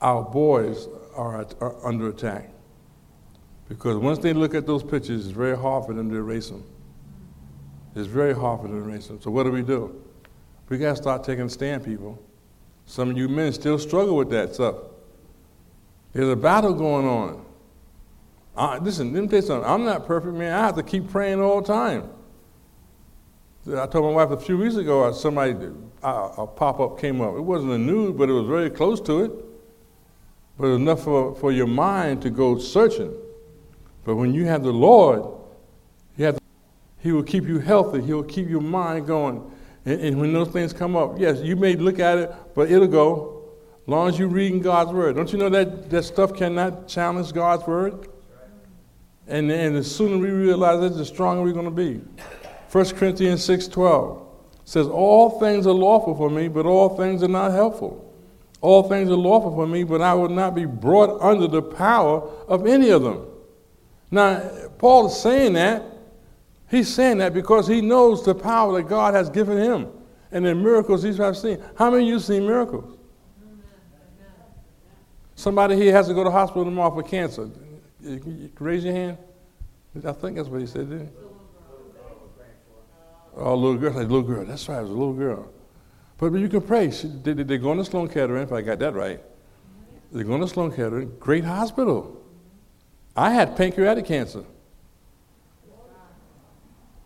our 0.01 0.23
boys 0.23 0.89
are, 1.15 1.47
are 1.61 1.87
under 1.87 2.09
attack. 2.09 2.49
Because 3.69 3.95
once 3.95 4.19
they 4.19 4.33
look 4.33 4.53
at 4.53 4.67
those 4.67 4.83
pictures, 4.83 5.25
it's 5.25 5.33
very 5.33 5.55
hard 5.55 5.85
for 5.85 5.93
them 5.93 6.09
to 6.09 6.17
erase 6.17 6.49
them. 6.49 6.65
It's 7.97 8.07
very 8.07 8.35
hard 8.35 8.61
for 8.61 8.67
raise 8.67 9.07
them. 9.07 9.19
So 9.19 9.31
what 9.31 9.43
do 9.43 9.51
we 9.51 9.63
do? 9.63 10.03
We 10.69 10.77
got 10.77 10.91
to 10.91 10.95
start 11.01 11.23
taking 11.23 11.45
a 11.45 11.49
stand, 11.49 11.83
people. 11.83 12.21
Some 12.85 13.09
of 13.09 13.17
you 13.17 13.27
men 13.27 13.51
still 13.53 13.79
struggle 13.79 14.15
with 14.15 14.29
that 14.29 14.53
stuff. 14.53 14.75
There's 16.13 16.29
a 16.29 16.35
battle 16.35 16.73
going 16.73 17.07
on. 17.07 17.45
Uh, 18.55 18.79
listen, 18.81 19.13
let 19.13 19.23
me 19.23 19.27
tell 19.27 19.39
you 19.39 19.45
something. 19.45 19.69
I'm 19.69 19.83
not 19.83 20.05
perfect, 20.05 20.35
man. 20.35 20.53
I 20.53 20.65
have 20.65 20.75
to 20.75 20.83
keep 20.83 21.09
praying 21.09 21.41
all 21.41 21.61
the 21.61 21.67
time. 21.67 22.09
I 23.67 23.87
told 23.87 24.05
my 24.05 24.23
wife 24.23 24.31
a 24.31 24.37
few 24.37 24.57
weeks 24.57 24.75
ago, 24.75 25.11
somebody, 25.11 25.53
uh, 26.03 26.29
a 26.37 26.47
pop 26.47 26.79
up 26.79 26.99
came 26.99 27.19
up. 27.19 27.35
It 27.35 27.41
wasn't 27.41 27.71
a 27.71 27.77
news, 27.77 28.13
but 28.15 28.29
it 28.29 28.33
was 28.33 28.47
very 28.47 28.69
close 28.69 29.01
to 29.01 29.23
it. 29.23 29.31
But 30.57 30.67
enough 30.67 31.03
for, 31.03 31.35
for 31.35 31.51
your 31.51 31.67
mind 31.67 32.21
to 32.21 32.29
go 32.29 32.57
searching. 32.59 33.13
But 34.05 34.15
when 34.15 34.33
you 34.33 34.45
have 34.45 34.63
the 34.63 34.71
Lord, 34.71 35.36
he 37.07 37.13
will 37.13 37.23
keep 37.23 37.47
you 37.47 37.57
healthy. 37.57 38.01
He 38.01 38.11
will 38.11 38.23
keep 38.23 38.49
your 38.49 38.59
mind 38.59 39.07
going. 39.07 39.49
And, 39.85 40.01
and, 40.01 40.19
when 40.19 40.33
those 40.33 40.49
things 40.49 40.73
come 40.73 40.97
up, 40.97 41.17
yes, 41.17 41.39
you 41.39 41.55
may 41.55 41.77
look 41.77 41.99
at 41.99 42.17
it, 42.17 42.35
but 42.53 42.69
it'll 42.69 42.85
go. 42.85 43.45
As 43.83 43.87
long 43.87 44.09
as 44.09 44.19
you're 44.19 44.27
reading 44.27 44.59
God's 44.59 44.91
word. 44.91 45.15
Don't 45.15 45.31
you 45.31 45.39
know 45.39 45.47
that 45.47 45.89
that 45.89 46.03
stuff 46.03 46.35
cannot 46.35 46.89
challenge 46.89 47.31
God's 47.31 47.65
word? 47.65 48.09
And, 49.25 49.49
and 49.49 49.77
the 49.77 49.85
sooner 49.85 50.17
we 50.17 50.29
realize 50.29 50.83
it, 50.83 50.97
the 50.97 51.05
stronger 51.05 51.41
we're 51.41 51.53
going 51.53 51.63
to 51.63 51.71
be. 51.71 52.01
1 52.73 52.85
Corinthians 52.97 53.47
6.12 53.47 54.25
says, 54.65 54.87
All 54.87 55.39
things 55.39 55.65
are 55.65 55.73
lawful 55.73 56.13
for 56.13 56.29
me, 56.29 56.49
but 56.49 56.65
all 56.65 56.97
things 56.97 57.23
are 57.23 57.29
not 57.29 57.53
helpful. 57.53 58.03
All 58.59 58.83
things 58.83 59.09
are 59.09 59.15
lawful 59.15 59.55
for 59.55 59.65
me, 59.65 59.85
but 59.85 60.01
I 60.01 60.13
will 60.13 60.27
not 60.27 60.55
be 60.55 60.65
brought 60.65 61.21
under 61.21 61.47
the 61.47 61.61
power 61.61 62.29
of 62.49 62.67
any 62.67 62.89
of 62.89 63.03
them. 63.03 63.25
Now, 64.11 64.41
Paul 64.77 65.07
is 65.07 65.17
saying 65.17 65.53
that 65.53 65.96
He's 66.69 66.93
saying 66.93 67.19
that 67.19 67.33
because 67.33 67.67
he 67.67 67.81
knows 67.81 68.25
the 68.25 68.35
power 68.35 68.73
that 68.81 68.89
God 68.89 69.13
has 69.13 69.29
given 69.29 69.57
him 69.57 69.87
and 70.31 70.45
the 70.45 70.53
miracles 70.53 71.03
he's 71.03 71.17
have 71.17 71.37
seen. 71.37 71.63
How 71.75 71.89
many 71.89 72.03
of 72.03 72.09
you 72.09 72.19
seen 72.19 72.45
miracles? 72.45 72.97
Somebody 75.35 75.75
here 75.75 75.93
has 75.93 76.07
to 76.07 76.13
go 76.13 76.23
to 76.23 76.31
hospital 76.31 76.65
tomorrow 76.65 76.93
for 76.93 77.03
cancer. 77.03 77.49
Raise 78.59 78.83
your 78.83 78.93
hand. 78.93 79.17
I 80.05 80.11
think 80.11 80.35
that's 80.35 80.49
what 80.49 80.61
he 80.61 80.67
said, 80.67 80.89
didn't 80.89 81.07
he? 81.07 81.11
Oh, 83.35 83.55
little 83.55 83.77
girl. 83.77 83.93
Like, 83.93 84.07
little 84.09 84.23
girl. 84.23 84.45
That's 84.45 84.67
right, 84.67 84.79
it 84.79 84.81
was 84.81 84.89
a 84.89 84.93
little 84.93 85.13
girl. 85.13 85.47
But, 86.17 86.31
but 86.31 86.39
you 86.39 86.49
can 86.49 86.61
pray. 86.61 86.89
She, 86.91 87.07
they, 87.07 87.33
they're 87.33 87.57
going 87.59 87.77
to 87.77 87.85
Sloan 87.85 88.09
Kettering, 88.09 88.43
if 88.43 88.51
I 88.51 88.61
got 88.61 88.79
that 88.79 88.93
right. 88.93 89.21
They're 90.11 90.23
going 90.23 90.41
to 90.41 90.47
Sloan 90.47 90.71
Kettering. 90.71 91.15
Great 91.19 91.43
hospital. 91.43 92.19
I 93.15 93.31
had 93.31 93.55
pancreatic 93.55 94.05
cancer. 94.05 94.43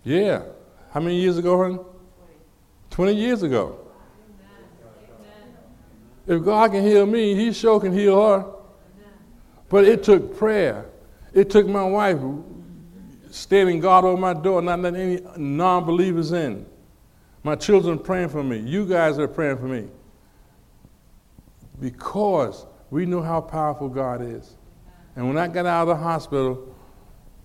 Yeah. 0.03 0.43
How 0.91 1.00
many 1.00 1.20
years 1.20 1.38
ago, 1.38 1.58
hon? 1.58 1.86
20 2.89 3.13
years 3.13 3.43
ago. 3.43 3.79
If 6.27 6.43
God 6.43 6.72
can 6.72 6.84
heal 6.84 7.05
me, 7.05 7.36
He 7.36 7.51
sure 7.53 7.79
can 7.79 7.93
heal 7.93 8.22
her. 8.22 8.46
But 9.70 9.86
it 9.86 10.03
took 10.03 10.38
prayer. 10.38 10.86
It 11.34 11.50
took 11.50 11.67
my 11.67 11.84
wife 11.84 12.20
standing 13.31 13.79
guard 13.79 14.03
over 14.05 14.20
my 14.20 14.34
door, 14.34 14.62
not 14.62 14.79
letting 14.79 15.01
any 15.01 15.22
non 15.38 15.86
believers 15.86 16.31
in. 16.31 16.65
My 17.43 17.55
children 17.55 17.98
praying 17.98 18.29
for 18.29 18.43
me. 18.43 18.60
You 18.60 18.86
guys 18.86 19.17
are 19.17 19.27
praying 19.27 19.58
for 19.58 19.67
me. 19.67 19.88
Because 21.79 22.65
we 22.91 23.05
know 23.05 23.22
how 23.22 23.41
powerful 23.41 23.89
God 23.89 24.22
is. 24.22 24.55
And 25.15 25.27
when 25.27 25.38
I 25.38 25.48
got 25.48 25.65
out 25.65 25.84
of 25.84 25.88
the 25.88 26.03
hospital, 26.03 26.75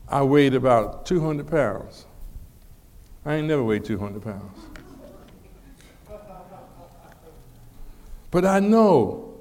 I 0.08 0.22
weighed 0.22 0.54
about 0.54 1.06
200 1.06 1.46
pounds. 1.48 2.06
I 3.26 3.34
ain't 3.34 3.48
never 3.48 3.64
weighed 3.64 3.84
200 3.84 4.22
pounds. 4.22 4.58
But 8.30 8.44
I 8.44 8.60
know 8.60 9.40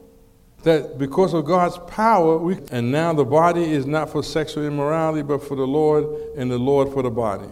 that 0.64 0.98
because 0.98 1.34
of 1.36 1.46
God's 1.46 1.78
power, 1.88 2.38
we, 2.38 2.58
and 2.72 2.92
now 2.92 3.14
the 3.14 3.24
body 3.24 3.64
is 3.64 3.86
not 3.86 4.10
for 4.10 4.24
sexual 4.24 4.66
immorality, 4.66 5.22
but 5.22 5.44
for 5.44 5.56
the 5.56 5.68
Lord, 5.68 6.06
and 6.36 6.50
the 6.50 6.58
Lord 6.58 6.92
for 6.92 7.04
the 7.04 7.12
body. 7.12 7.50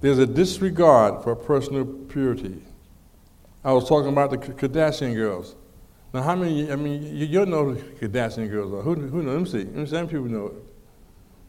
There's 0.00 0.18
a 0.18 0.26
disregard 0.26 1.22
for 1.22 1.36
personal 1.36 1.84
purity. 1.84 2.62
I 3.62 3.72
was 3.72 3.86
talking 3.86 4.10
about 4.10 4.30
the 4.30 4.38
Kardashian 4.38 5.14
girls. 5.14 5.56
Now, 6.14 6.22
how 6.22 6.36
many, 6.36 6.72
I 6.72 6.76
mean, 6.76 7.02
you, 7.02 7.26
you 7.26 7.44
know 7.44 7.64
who 7.64 7.74
Kardashian 7.74 8.50
girls 8.50 8.72
are. 8.72 8.80
Who, 8.80 8.94
who 8.94 9.22
know? 9.22 9.32
Let 9.32 9.42
me 9.42 9.48
see. 9.50 9.64
Let 9.64 9.74
me 9.74 9.86
see. 9.86 10.02
People 10.04 10.28
know 10.28 10.46
it. 10.46 10.54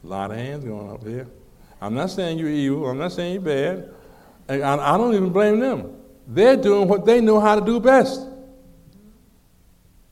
A 0.03 0.07
lot 0.07 0.31
of 0.31 0.37
hands 0.37 0.65
going 0.65 0.91
up 0.91 1.05
here. 1.05 1.27
I'm 1.81 1.93
not 1.93 2.09
saying 2.09 2.39
you're 2.39 2.49
evil. 2.49 2.89
I'm 2.89 2.97
not 2.97 3.11
saying 3.11 3.33
you're 3.33 3.41
bad. 3.41 3.89
I, 4.49 4.61
I 4.61 4.97
don't 4.97 5.13
even 5.13 5.29
blame 5.29 5.59
them. 5.59 5.95
They're 6.27 6.57
doing 6.57 6.87
what 6.87 7.05
they 7.05 7.21
know 7.21 7.39
how 7.39 7.59
to 7.59 7.65
do 7.65 7.79
best. 7.79 8.21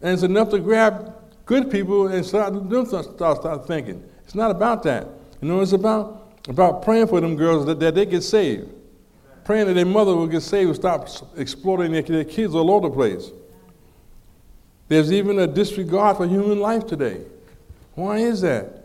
And 0.02 0.14
it's 0.14 0.24
enough 0.24 0.50
to 0.52 0.60
grab 0.60 1.14
good 1.46 1.70
people 1.72 2.08
and 2.08 2.26
start, 2.26 2.54
start, 2.90 3.38
start 3.38 3.68
thinking. 3.68 4.04
It's 4.24 4.36
not 4.36 4.52
about 4.52 4.84
that. 4.84 5.08
You 5.42 5.48
know, 5.48 5.62
it's 5.62 5.74
about 5.74 6.28
about 6.48 6.82
praying 6.82 7.08
for 7.08 7.20
them 7.20 7.36
girls 7.36 7.66
that, 7.66 7.80
that 7.80 7.96
they 7.96 8.06
get 8.06 8.24
saved. 8.24 8.70
Praying 9.44 9.68
that 9.68 9.74
their 9.74 9.86
mother 9.86 10.16
will 10.16 10.28
get 10.28 10.42
saved 10.42 10.70
and 10.70 10.76
stop 10.76 11.08
exploiting 11.38 11.92
their, 11.92 12.02
their 12.02 12.24
kids 12.24 12.56
all 12.56 12.72
over 12.72 12.90
the 12.90 12.94
place. 12.94 13.32
There's 14.88 15.12
even 15.12 15.40
a 15.40 15.48
disregard 15.48 16.18
for 16.18 16.28
human 16.28 16.60
life 16.60 16.86
today. 16.86 17.22
Why 17.96 18.20
is 18.20 18.42
that? 18.42 18.77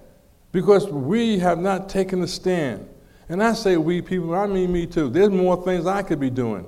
Because 0.52 0.86
we 0.86 1.38
have 1.38 1.58
not 1.58 1.88
taken 1.88 2.22
a 2.22 2.28
stand. 2.28 2.88
And 3.28 3.42
I 3.42 3.54
say 3.54 3.76
we 3.78 4.02
people, 4.02 4.34
I 4.34 4.46
mean 4.46 4.72
me 4.72 4.86
too. 4.86 5.08
There's 5.08 5.30
more 5.30 5.62
things 5.64 5.86
I 5.86 6.02
could 6.02 6.20
be 6.20 6.30
doing. 6.30 6.66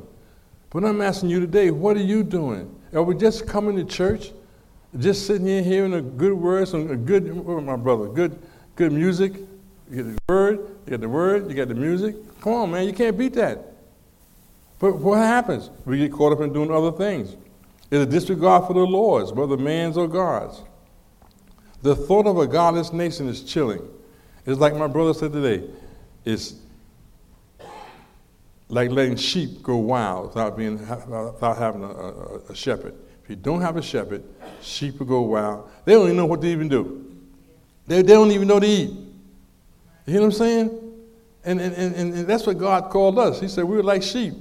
But 0.70 0.84
I'm 0.84 1.00
asking 1.00 1.28
you 1.28 1.38
today, 1.38 1.70
what 1.70 1.96
are 1.96 2.02
you 2.02 2.24
doing? 2.24 2.74
Are 2.94 3.02
we 3.02 3.14
just 3.14 3.46
coming 3.46 3.76
to 3.76 3.84
church, 3.84 4.32
just 4.98 5.26
sitting 5.26 5.46
here 5.46 5.62
hearing 5.62 5.94
a 5.94 6.00
good 6.00 6.32
word, 6.32 6.66
some 6.66 6.90
a 6.90 6.96
good, 6.96 7.44
oh, 7.46 7.60
my 7.60 7.76
brother, 7.76 8.08
good, 8.08 8.38
good 8.74 8.92
music, 8.92 9.34
you 9.90 9.96
get 9.96 10.04
the 10.04 10.18
word, 10.28 10.58
you 10.58 10.90
get 10.90 11.00
the 11.00 11.08
word, 11.08 11.48
you 11.48 11.54
get 11.54 11.68
the 11.68 11.74
music. 11.74 12.16
Come 12.40 12.54
on, 12.54 12.70
man, 12.70 12.86
you 12.86 12.92
can't 12.92 13.16
beat 13.16 13.34
that. 13.34 13.58
But 14.78 14.96
what 14.96 15.18
happens? 15.18 15.70
We 15.84 15.98
get 15.98 16.12
caught 16.12 16.32
up 16.32 16.40
in 16.40 16.52
doing 16.52 16.70
other 16.70 16.92
things. 16.92 17.36
It's 17.90 18.02
a 18.02 18.06
disregard 18.06 18.66
for 18.66 18.74
the 18.74 18.80
laws, 18.80 19.32
whether 19.32 19.56
man's 19.56 19.96
or 19.96 20.08
God's. 20.08 20.62
The 21.84 21.94
thought 21.94 22.26
of 22.26 22.38
a 22.38 22.46
godless 22.46 22.94
nation 22.94 23.28
is 23.28 23.42
chilling. 23.42 23.86
It's 24.46 24.58
like 24.58 24.74
my 24.74 24.86
brother 24.86 25.12
said 25.12 25.34
today. 25.34 25.68
It's 26.24 26.54
like 28.70 28.90
letting 28.90 29.16
sheep 29.16 29.62
go 29.62 29.76
wild 29.76 30.28
without, 30.28 30.56
being, 30.56 30.78
without 30.78 31.58
having 31.58 31.84
a, 31.84 31.88
a, 31.88 32.36
a 32.48 32.54
shepherd. 32.54 32.94
If 33.22 33.28
you 33.28 33.36
don't 33.36 33.60
have 33.60 33.76
a 33.76 33.82
shepherd, 33.82 34.24
sheep 34.62 34.98
will 34.98 35.04
go 35.04 35.20
wild. 35.20 35.68
They 35.84 35.92
don't 35.92 36.04
even 36.04 36.16
know 36.16 36.24
what 36.24 36.40
to 36.40 36.46
even 36.46 36.70
do. 36.70 37.18
They, 37.86 38.00
they 38.00 38.14
don't 38.14 38.30
even 38.30 38.48
know 38.48 38.60
to 38.60 38.66
eat. 38.66 38.88
You 38.88 39.06
hear 40.06 40.20
what 40.20 40.28
I'm 40.28 40.32
saying? 40.32 40.80
And, 41.44 41.60
and, 41.60 41.74
and, 41.74 42.14
and 42.14 42.26
that's 42.26 42.46
what 42.46 42.56
God 42.56 42.90
called 42.90 43.18
us. 43.18 43.42
He 43.42 43.48
said 43.48 43.62
we 43.62 43.76
were 43.76 43.82
like 43.82 44.02
sheep. 44.02 44.32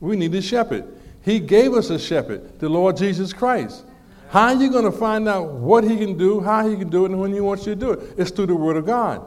We 0.00 0.16
need 0.16 0.34
a 0.34 0.42
shepherd. 0.42 0.92
He 1.24 1.38
gave 1.38 1.74
us 1.74 1.90
a 1.90 1.98
shepherd, 2.00 2.58
the 2.58 2.68
Lord 2.68 2.96
Jesus 2.96 3.32
Christ. 3.32 3.84
How 4.32 4.44
are 4.44 4.54
you 4.54 4.70
going 4.70 4.86
to 4.86 4.92
find 4.92 5.28
out 5.28 5.50
what 5.50 5.84
he 5.84 5.98
can 5.98 6.16
do, 6.16 6.40
how 6.40 6.66
he 6.66 6.74
can 6.74 6.88
do 6.88 7.04
it, 7.04 7.10
and 7.10 7.20
when 7.20 7.34
he 7.34 7.40
wants 7.40 7.66
you 7.66 7.74
to 7.74 7.78
do 7.78 7.90
it? 7.90 8.14
It's 8.16 8.30
through 8.30 8.46
the 8.46 8.56
Word 8.56 8.78
of 8.78 8.86
God. 8.86 9.22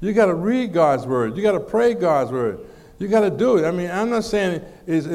You 0.00 0.12
got 0.12 0.26
to 0.26 0.34
read 0.34 0.72
God's 0.72 1.06
Word. 1.06 1.36
You 1.36 1.42
got 1.44 1.52
to 1.52 1.60
pray 1.60 1.94
God's 1.94 2.32
Word. 2.32 2.58
You 2.98 3.06
got 3.06 3.20
to 3.20 3.30
do 3.30 3.58
it. 3.58 3.64
I 3.64 3.70
mean, 3.70 3.88
I'm 3.88 4.10
not 4.10 4.24
saying 4.24 4.64
is 4.88 5.06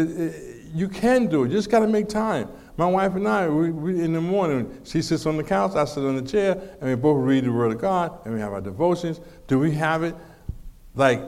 you 0.73 0.87
can 0.87 1.27
do 1.27 1.43
it. 1.43 1.47
You 1.49 1.57
just 1.57 1.69
got 1.69 1.79
to 1.81 1.87
make 1.87 2.07
time. 2.07 2.47
My 2.77 2.85
wife 2.85 3.13
and 3.15 3.27
I, 3.27 3.49
we, 3.49 3.71
we, 3.71 4.01
in 4.01 4.13
the 4.13 4.21
morning, 4.21 4.79
she 4.85 5.01
sits 5.01 5.25
on 5.25 5.35
the 5.35 5.43
couch, 5.43 5.75
I 5.75 5.83
sit 5.83 6.05
on 6.05 6.15
the 6.15 6.21
chair, 6.21 6.53
and 6.79 6.89
we 6.89 6.95
both 6.95 7.21
read 7.21 7.43
the 7.43 7.51
Word 7.51 7.73
of 7.73 7.81
God, 7.81 8.17
and 8.23 8.33
we 8.33 8.39
have 8.39 8.53
our 8.53 8.61
devotions. 8.61 9.19
Do 9.47 9.59
we 9.59 9.71
have 9.71 10.03
it 10.03 10.15
like 10.93 11.21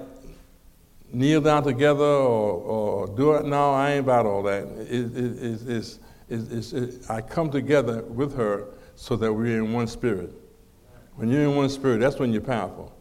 kneel 1.11 1.41
down 1.41 1.65
together 1.65 2.05
or, 2.05 2.53
or 3.03 3.07
do 3.07 3.33
it? 3.33 3.45
No, 3.45 3.73
I 3.73 3.91
ain't 3.91 4.05
about 4.05 4.25
all 4.25 4.43
that. 4.43 4.63
It, 4.63 5.17
it, 5.17 5.67
it's, 5.67 5.99
it's, 6.29 7.09
I 7.09 7.21
come 7.21 7.49
together 7.49 8.03
with 8.03 8.35
her 8.35 8.67
so 8.95 9.15
that 9.15 9.31
we're 9.31 9.57
in 9.57 9.73
one 9.73 9.87
spirit. 9.87 10.31
When 11.15 11.29
you're 11.29 11.43
in 11.43 11.55
one 11.55 11.69
spirit, 11.69 11.99
that's 11.99 12.19
when 12.19 12.31
you're 12.31 12.41
powerful. 12.41 12.93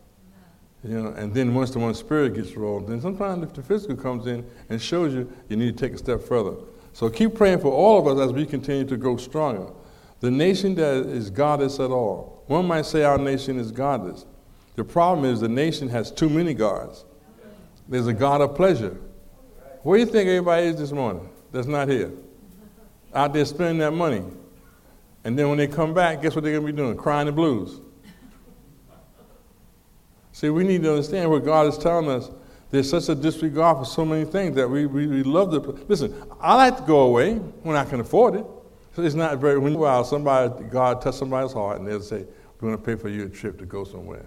You 0.85 1.03
know, 1.03 1.09
and 1.11 1.35
then 1.35 1.53
once 1.55 1.71
the 1.71 1.79
one 1.79 1.95
spirit 1.95 2.35
gets 2.35 2.57
rolled, 2.57 2.87
then 2.87 3.01
sometimes 3.01 3.43
if 3.43 3.53
the 3.53 3.63
physical 3.63 3.97
comes 3.97 4.27
in 4.27 4.49
and 4.69 4.81
shows 4.81 5.13
you, 5.13 5.31
you 5.49 5.57
need 5.57 5.77
to 5.77 5.85
take 5.85 5.95
a 5.95 5.99
step 5.99 6.23
further. 6.23 6.55
So 6.93 7.11
keep 7.11 7.35
praying 7.35 7.61
for 7.61 7.73
all 7.73 7.99
of 7.99 8.07
us 8.07 8.29
as 8.29 8.33
we 8.33 8.47
continue 8.47 8.85
to 8.85 8.97
grow 8.97 9.17
stronger. 9.17 9.73
The 10.21 10.31
nation 10.31 10.75
that 10.77 11.07
is 11.07 11.29
godless 11.29 11.81
at 11.81 11.91
all. 11.91 12.45
One 12.47 12.67
might 12.67 12.87
say 12.87 13.03
our 13.03 13.19
nation 13.19 13.59
is 13.59 13.73
godless. 13.73 14.25
The 14.77 14.85
problem 14.85 15.25
is 15.31 15.41
the 15.41 15.49
nation 15.49 15.89
has 15.89 16.11
too 16.11 16.31
many 16.31 16.55
gods. 16.55 17.05
There's 17.89 18.07
a 18.07 18.13
God 18.13 18.41
of 18.41 18.55
pleasure. 18.55 18.97
Where 19.83 19.99
do 19.99 20.05
you 20.05 20.11
think 20.11 20.29
everybody 20.29 20.67
is 20.67 20.77
this 20.77 20.93
morning 20.93 21.29
that's 21.53 21.67
not 21.67 21.89
here? 21.89 22.13
Out 23.17 23.33
there 23.33 23.45
spending 23.47 23.79
that 23.79 23.93
money. 23.93 24.23
And 25.25 25.37
then 25.37 25.49
when 25.49 25.59
they 25.59 25.67
come 25.67 25.93
back, 25.93 26.23
guess 26.23 26.37
what 26.37 26.45
they're 26.45 26.53
going 26.53 26.67
to 26.67 26.73
be 26.73 26.77
doing? 26.77 26.97
Crying 26.97 27.27
the 27.27 27.33
blues. 27.33 27.81
See, 30.33 30.51
we 30.51 30.65
need 30.65 30.83
to 30.83 30.91
understand 30.91 31.31
what 31.31 31.45
God 31.45 31.67
is 31.67 31.79
telling 31.79 32.11
us 32.11 32.31
there's 32.71 32.91
such 32.91 33.09
a 33.09 33.15
disregard 33.15 33.79
for 33.79 33.85
so 33.87 34.05
many 34.05 34.25
things 34.25 34.55
that 34.57 34.69
we, 34.69 34.85
we, 34.85 35.07
we 35.07 35.23
love 35.23 35.51
to. 35.53 35.59
Listen, 35.89 36.15
I 36.41 36.55
like 36.57 36.77
to 36.77 36.83
go 36.83 37.01
away 37.01 37.37
when 37.37 37.75
I 37.75 37.85
can 37.85 38.01
afford 38.01 38.35
it. 38.35 38.45
So 38.95 39.03
it's 39.03 39.15
not 39.15 39.39
very, 39.39 39.59
when 39.59 39.73
somebody, 40.05 40.65
God 40.65 41.01
touch 41.01 41.15
somebody's 41.15 41.53
heart 41.53 41.79
and 41.79 41.89
they'll 41.89 42.01
say, 42.03 42.27
we're 42.61 42.69
going 42.69 42.79
to 42.79 42.85
pay 42.85 42.97
for 42.97 43.09
you 43.09 43.25
a 43.25 43.29
trip 43.29 43.59
to 43.59 43.67
go 43.67 43.85
somewhere. 43.85 44.27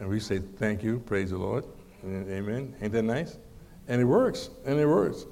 And 0.00 0.08
we 0.08 0.18
say, 0.18 0.40
thank 0.40 0.82
you, 0.82 0.98
praise 0.98 1.30
the 1.30 1.38
Lord, 1.38 1.64
and 2.02 2.28
amen. 2.28 2.74
Ain't 2.80 2.92
that 2.92 3.02
nice? 3.02 3.38
And 3.86 4.00
it 4.00 4.04
works, 4.04 4.50
and 4.66 4.78
it 4.78 4.86
works. 4.86 5.26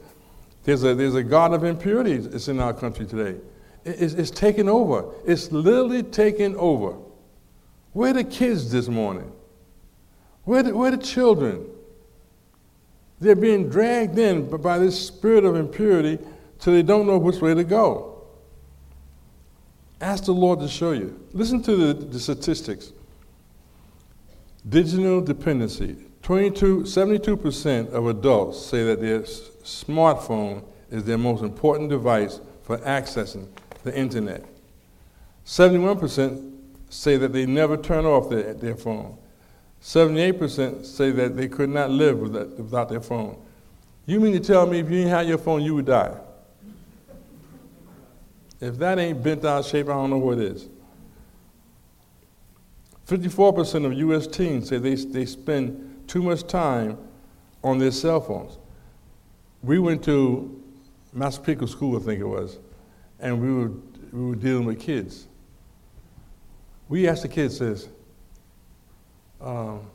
There's 0.71 0.85
a, 0.85 0.95
there's 0.95 1.17
a 1.17 1.25
God 1.25 1.53
of 1.53 1.65
impurity 1.65 2.19
that's 2.19 2.47
in 2.47 2.61
our 2.61 2.73
country 2.73 3.05
today. 3.05 3.41
It's, 3.85 4.15
it's 4.15 4.31
taken 4.31 4.69
over. 4.69 5.13
It's 5.27 5.51
literally 5.51 6.05
taken 6.05 6.55
over. 6.55 6.97
Where 7.93 8.11
are 8.11 8.15
the 8.15 8.23
kids 8.23 8.71
this 8.71 8.87
morning? 8.87 9.33
Where 10.45 10.61
are 10.61 10.63
the, 10.63 10.77
where 10.77 10.93
the 10.93 10.99
children? 10.99 11.67
They're 13.19 13.35
being 13.35 13.69
dragged 13.69 14.17
in 14.17 14.49
by 14.49 14.79
this 14.79 15.09
spirit 15.09 15.45
of 15.45 15.57
impurity 15.57 16.25
till 16.61 16.73
they 16.73 16.85
don't 16.85 17.05
know 17.05 17.19
which 17.19 17.41
way 17.41 17.53
to 17.53 17.65
go. 17.65 18.23
Ask 20.01 20.27
the 20.27 20.33
Lord 20.33 20.61
to 20.61 20.69
show 20.69 20.93
you. 20.93 21.21
Listen 21.33 21.61
to 21.65 21.75
the, 21.75 21.95
the 21.95 22.21
statistics. 22.21 22.93
Digital 24.69 25.21
dependency. 25.21 25.97
22, 26.23 26.83
72% 26.83 27.91
of 27.91 28.07
adults 28.07 28.65
say 28.65 28.85
that 28.85 29.01
their 29.01 29.25
smartphone 29.63 30.65
is 30.91 31.05
their 31.05 31.19
most 31.19 31.43
important 31.43 31.91
device 31.91 32.41
for 32.63 32.79
accessing 32.79 33.49
the 33.85 33.97
internet. 33.97 34.45
71% 35.47 36.53
say 36.91 37.17
that 37.17 37.33
they 37.33 37.47
never 37.47 37.77
turn 37.77 38.05
off 38.05 38.29
their, 38.29 38.55
their 38.55 38.77
phone. 38.77 39.17
78% 39.83 40.85
say 40.85 41.11
that 41.11 41.37
they 41.37 41.49
could 41.49 41.71
not 41.71 41.91
live 41.91 42.19
without 42.19 42.89
their 42.89 43.01
phone. 43.01 43.37
You 44.07 44.21
mean 44.21 44.33
to 44.35 44.41
tell 44.41 44.67
me 44.67 44.81
if 44.81 44.91
you 44.91 44.99
didn't 44.99 45.11
have 45.11 45.29
your 45.29 45.39
phone, 45.39 45.63
you 45.63 45.75
would 45.77 45.87
die? 45.87 46.15
If 48.61 48.77
that 48.79 48.99
ain't 48.99 49.23
bent 49.23 49.45
out 49.45 49.65
shape, 49.65 49.89
I 49.89 49.93
don't 49.93 50.11
know 50.11 50.19
what 50.19 50.39
is. 50.39 50.69
54% 53.07 53.87
of 53.87 53.93
U.S. 53.95 54.27
teens 54.27 54.69
say 54.69 54.79
they, 54.79 54.95
they 54.95 55.27
spend 55.27 56.05
too 56.07 56.23
much 56.23 56.47
time 56.47 56.99
on 57.65 57.79
their 57.79 57.91
cell 57.91 58.21
phones. 58.21 58.59
We 59.63 59.79
went 59.79 60.03
to 60.05 60.63
Massapequa 61.13 61.69
School, 61.69 62.01
I 62.01 62.05
think 62.05 62.21
it 62.21 62.27
was, 62.27 62.59
and 63.19 63.41
we 63.41 63.53
were, 63.53 63.73
we 64.13 64.31
were 64.31 64.37
dealing 64.37 64.65
with 64.65 64.81
kids. 64.81 65.27
We 66.89 67.09
asked 67.09 67.23
the 67.23 67.29
kids 67.29 67.59
this 67.59 67.89
um, 69.41 69.91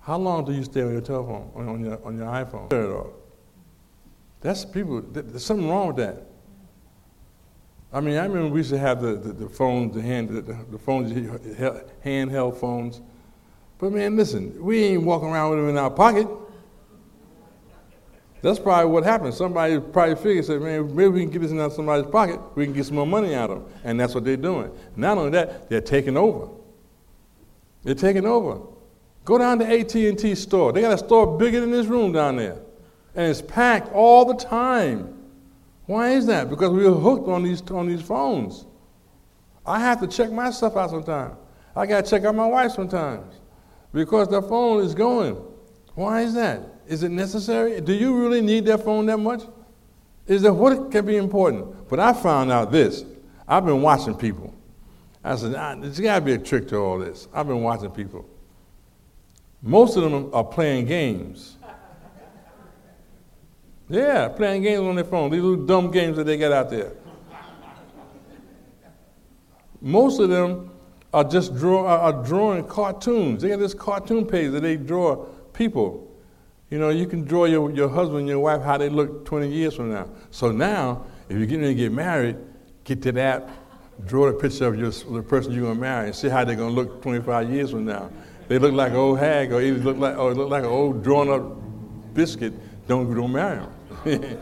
how 0.00 0.18
long 0.18 0.44
do 0.44 0.52
you 0.52 0.62
stay 0.62 0.82
on 0.82 0.92
your 0.92 1.00
telephone, 1.00 1.50
on 1.56 1.84
your, 1.84 2.04
on 2.06 2.16
your 2.16 2.26
iPhone? 2.26 2.68
That's 4.40 4.64
people, 4.64 5.02
there's 5.02 5.44
something 5.44 5.68
wrong 5.68 5.88
with 5.88 5.96
that. 5.96 6.22
I 7.92 8.00
mean, 8.00 8.16
I 8.16 8.26
remember 8.26 8.50
we 8.50 8.60
used 8.60 8.70
to 8.70 8.78
have 8.78 9.00
the, 9.00 9.14
the, 9.14 9.32
the 9.32 9.48
phones, 9.48 9.94
the, 9.94 10.02
hand, 10.02 10.28
the, 10.28 10.42
the 10.42 10.78
phones, 10.78 11.12
handheld 12.04 12.56
phones. 12.56 13.00
But 13.78 13.92
man, 13.92 14.16
listen, 14.16 14.62
we 14.62 14.84
ain't 14.84 15.02
walking 15.02 15.28
around 15.28 15.50
with 15.50 15.58
them 15.60 15.68
in 15.70 15.76
our 15.76 15.90
pocket. 15.90 16.28
That's 18.42 18.58
probably 18.58 18.90
what 18.90 19.04
happened. 19.04 19.34
Somebody 19.34 19.80
probably 19.80 20.16
figured, 20.16 20.44
said, 20.44 20.60
man, 20.60 20.94
maybe 20.94 21.08
we 21.08 21.20
can 21.22 21.30
get 21.30 21.42
this 21.42 21.50
in 21.50 21.70
somebody's 21.70 22.10
pocket. 22.10 22.38
We 22.54 22.64
can 22.64 22.74
get 22.74 22.86
some 22.86 22.96
more 22.96 23.06
money 23.06 23.34
out 23.34 23.50
of 23.50 23.64
them. 23.64 23.72
And 23.84 23.98
that's 23.98 24.14
what 24.14 24.24
they're 24.24 24.36
doing. 24.36 24.70
Not 24.94 25.18
only 25.18 25.30
that, 25.30 25.68
they're 25.68 25.80
taking 25.80 26.16
over. 26.16 26.48
They're 27.82 27.94
taking 27.94 28.26
over. 28.26 28.60
Go 29.24 29.38
down 29.38 29.58
to 29.58 29.66
AT&T 29.66 30.34
store. 30.34 30.72
They 30.72 30.82
got 30.82 30.92
a 30.92 30.98
store 30.98 31.38
bigger 31.38 31.60
than 31.60 31.70
this 31.70 31.86
room 31.86 32.12
down 32.12 32.36
there. 32.36 32.58
And 33.14 33.30
it's 33.30 33.42
packed 33.42 33.92
all 33.92 34.24
the 34.24 34.34
time. 34.34 35.16
Why 35.86 36.10
is 36.10 36.26
that? 36.26 36.50
Because 36.50 36.70
we're 36.70 36.90
hooked 36.90 37.28
on 37.28 37.42
these, 37.42 37.62
on 37.70 37.88
these 37.88 38.02
phones. 38.02 38.66
I 39.64 39.80
have 39.80 40.00
to 40.00 40.06
check 40.06 40.30
myself 40.30 40.76
out 40.76 40.90
sometimes. 40.90 41.36
I 41.74 41.86
got 41.86 42.04
to 42.04 42.10
check 42.10 42.24
out 42.24 42.34
my 42.34 42.46
wife 42.46 42.72
sometimes 42.72 43.34
because 43.92 44.28
the 44.28 44.42
phone 44.42 44.84
is 44.84 44.94
going. 44.94 45.34
Why 45.94 46.22
is 46.22 46.34
that? 46.34 46.62
Is 46.88 47.02
it 47.02 47.10
necessary? 47.10 47.80
Do 47.80 47.92
you 47.92 48.16
really 48.16 48.40
need 48.40 48.64
that 48.66 48.84
phone 48.84 49.06
that 49.06 49.18
much? 49.18 49.42
Is 50.26 50.42
that 50.42 50.52
what 50.52 50.90
can 50.90 51.06
be 51.06 51.16
important? 51.16 51.88
But 51.88 52.00
I 52.00 52.12
found 52.12 52.50
out 52.50 52.72
this. 52.72 53.04
I've 53.46 53.64
been 53.64 53.82
watching 53.82 54.14
people. 54.14 54.54
I 55.22 55.36
said, 55.36 55.54
ah, 55.56 55.74
there's 55.76 55.98
got 55.98 56.16
to 56.16 56.20
be 56.20 56.32
a 56.32 56.38
trick 56.38 56.68
to 56.68 56.76
all 56.76 56.98
this. 56.98 57.28
I've 57.32 57.46
been 57.46 57.62
watching 57.62 57.90
people. 57.90 58.28
Most 59.62 59.96
of 59.96 60.04
them 60.04 60.30
are 60.32 60.44
playing 60.44 60.86
games. 60.86 61.56
Yeah, 63.88 64.28
playing 64.28 64.62
games 64.62 64.80
on 64.80 64.96
their 64.96 65.04
phone. 65.04 65.30
These 65.30 65.42
little 65.42 65.64
dumb 65.64 65.90
games 65.90 66.16
that 66.16 66.24
they 66.24 66.36
got 66.36 66.52
out 66.52 66.70
there. 66.70 66.92
Most 69.80 70.18
of 70.18 70.28
them 70.28 70.70
are 71.12 71.24
just 71.24 71.56
draw, 71.56 71.86
are 71.86 72.24
drawing 72.24 72.64
cartoons. 72.64 73.42
They 73.42 73.48
got 73.48 73.58
this 73.58 73.74
cartoon 73.74 74.26
page 74.26 74.52
that 74.52 74.60
they 74.60 74.76
draw 74.76 75.24
people. 75.52 76.05
You 76.70 76.78
know, 76.78 76.88
you 76.88 77.06
can 77.06 77.24
draw 77.24 77.44
your, 77.44 77.70
your 77.70 77.88
husband, 77.88 78.20
and 78.20 78.28
your 78.28 78.40
wife, 78.40 78.62
how 78.62 78.76
they 78.76 78.88
look 78.88 79.24
20 79.24 79.48
years 79.48 79.74
from 79.74 79.92
now. 79.92 80.08
So 80.30 80.50
now, 80.50 81.06
if 81.28 81.36
you're 81.36 81.46
getting 81.46 81.66
to 81.66 81.74
get 81.74 81.92
married, 81.92 82.36
get 82.82 83.02
to 83.02 83.12
that, 83.12 83.48
draw 84.04 84.26
a 84.26 84.32
picture 84.32 84.66
of 84.66 84.76
your, 84.76 84.90
the 84.90 85.22
person 85.22 85.52
you're 85.52 85.62
going 85.62 85.76
to 85.76 85.80
marry, 85.80 86.06
and 86.06 86.16
see 86.16 86.28
how 86.28 86.44
they're 86.44 86.56
going 86.56 86.74
to 86.74 86.80
look 86.80 87.02
25 87.02 87.50
years 87.50 87.70
from 87.70 87.84
now. 87.84 88.10
They 88.48 88.58
look 88.58 88.72
like 88.72 88.90
an 88.90 88.96
old 88.96 89.18
hag, 89.20 89.52
or 89.52 89.60
either 89.60 89.78
look 89.78 89.96
like, 89.96 90.18
or 90.18 90.34
look 90.34 90.50
like 90.50 90.64
an 90.64 90.70
old 90.70 91.04
drawn 91.04 91.28
up 91.28 92.14
biscuit. 92.14 92.52
Don't, 92.88 93.12
don't 93.14 93.32
marry 93.32 93.64
them. 94.04 94.40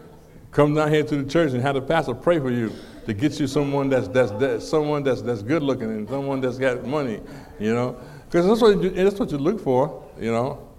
Come 0.50 0.74
down 0.74 0.90
here 0.90 1.04
to 1.04 1.22
the 1.22 1.30
church 1.30 1.52
and 1.52 1.62
have 1.62 1.74
the 1.74 1.82
pastor 1.82 2.14
pray 2.14 2.38
for 2.38 2.50
you 2.50 2.72
to 3.06 3.14
get 3.14 3.38
you 3.38 3.46
someone 3.46 3.88
that's, 3.88 4.08
that's, 4.08 4.32
that's 4.32 4.68
someone 4.68 5.02
that's, 5.02 5.22
that's 5.22 5.42
good 5.42 5.62
looking 5.62 5.90
and 5.90 6.08
someone 6.08 6.40
that's 6.40 6.58
got 6.58 6.84
money, 6.84 7.20
you 7.58 7.74
know. 7.74 8.00
Because 8.24 8.46
that's 8.46 8.60
what, 8.60 8.82
you, 8.82 8.90
that's 8.90 9.18
what 9.18 9.30
you 9.30 9.38
look 9.38 9.60
for, 9.60 10.10
you 10.18 10.32
know. 10.32 10.69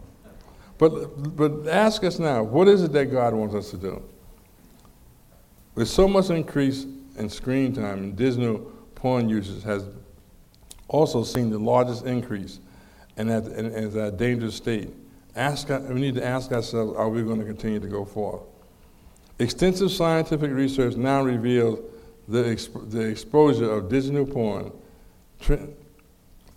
But, 0.82 1.38
but 1.38 1.68
ask 1.68 2.04
us 2.04 2.18
now, 2.18 2.42
what 2.42 2.68
is 2.68 2.82
it 2.82 2.92
that 2.94 3.12
God 3.12 3.36
wants 3.36 3.54
us 3.54 3.70
to 3.70 3.78
do? 3.78 4.02
With 5.76 5.88
so 5.88 6.08
much 6.08 6.32
increase 6.32 6.88
in 7.20 7.30
screen 7.30 7.72
time, 7.72 8.00
and 8.00 8.16
digital 8.16 8.58
porn 8.96 9.30
usage 9.30 9.62
has 9.64 9.86
also 10.88 11.24
seen 11.24 11.52
the 11.52 11.60
largest 11.60 12.08
increase 12.08 12.58
and 13.16 13.30
at, 13.30 13.44
and 13.44 13.96
at 13.96 14.08
a 14.08 14.10
dangerous 14.10 14.56
state. 14.56 14.90
Ask, 15.36 15.70
we 15.70 16.02
need 16.02 16.16
to 16.16 16.26
ask 16.26 16.52
ourselves, 16.52 16.98
are 16.98 17.10
we 17.10 17.22
going 17.22 17.38
to 17.38 17.46
continue 17.46 17.80
to 17.80 17.88
go 17.88 18.04
forth? 18.04 18.42
Extensive 19.38 19.92
scientific 19.92 20.50
research 20.50 20.96
now 20.96 21.22
reveals 21.22 21.78
the, 22.28 22.42
exp- 22.42 22.90
the 22.90 23.02
exposure 23.02 23.72
of 23.72 23.88
digital 23.88 24.26
porn 24.26 24.72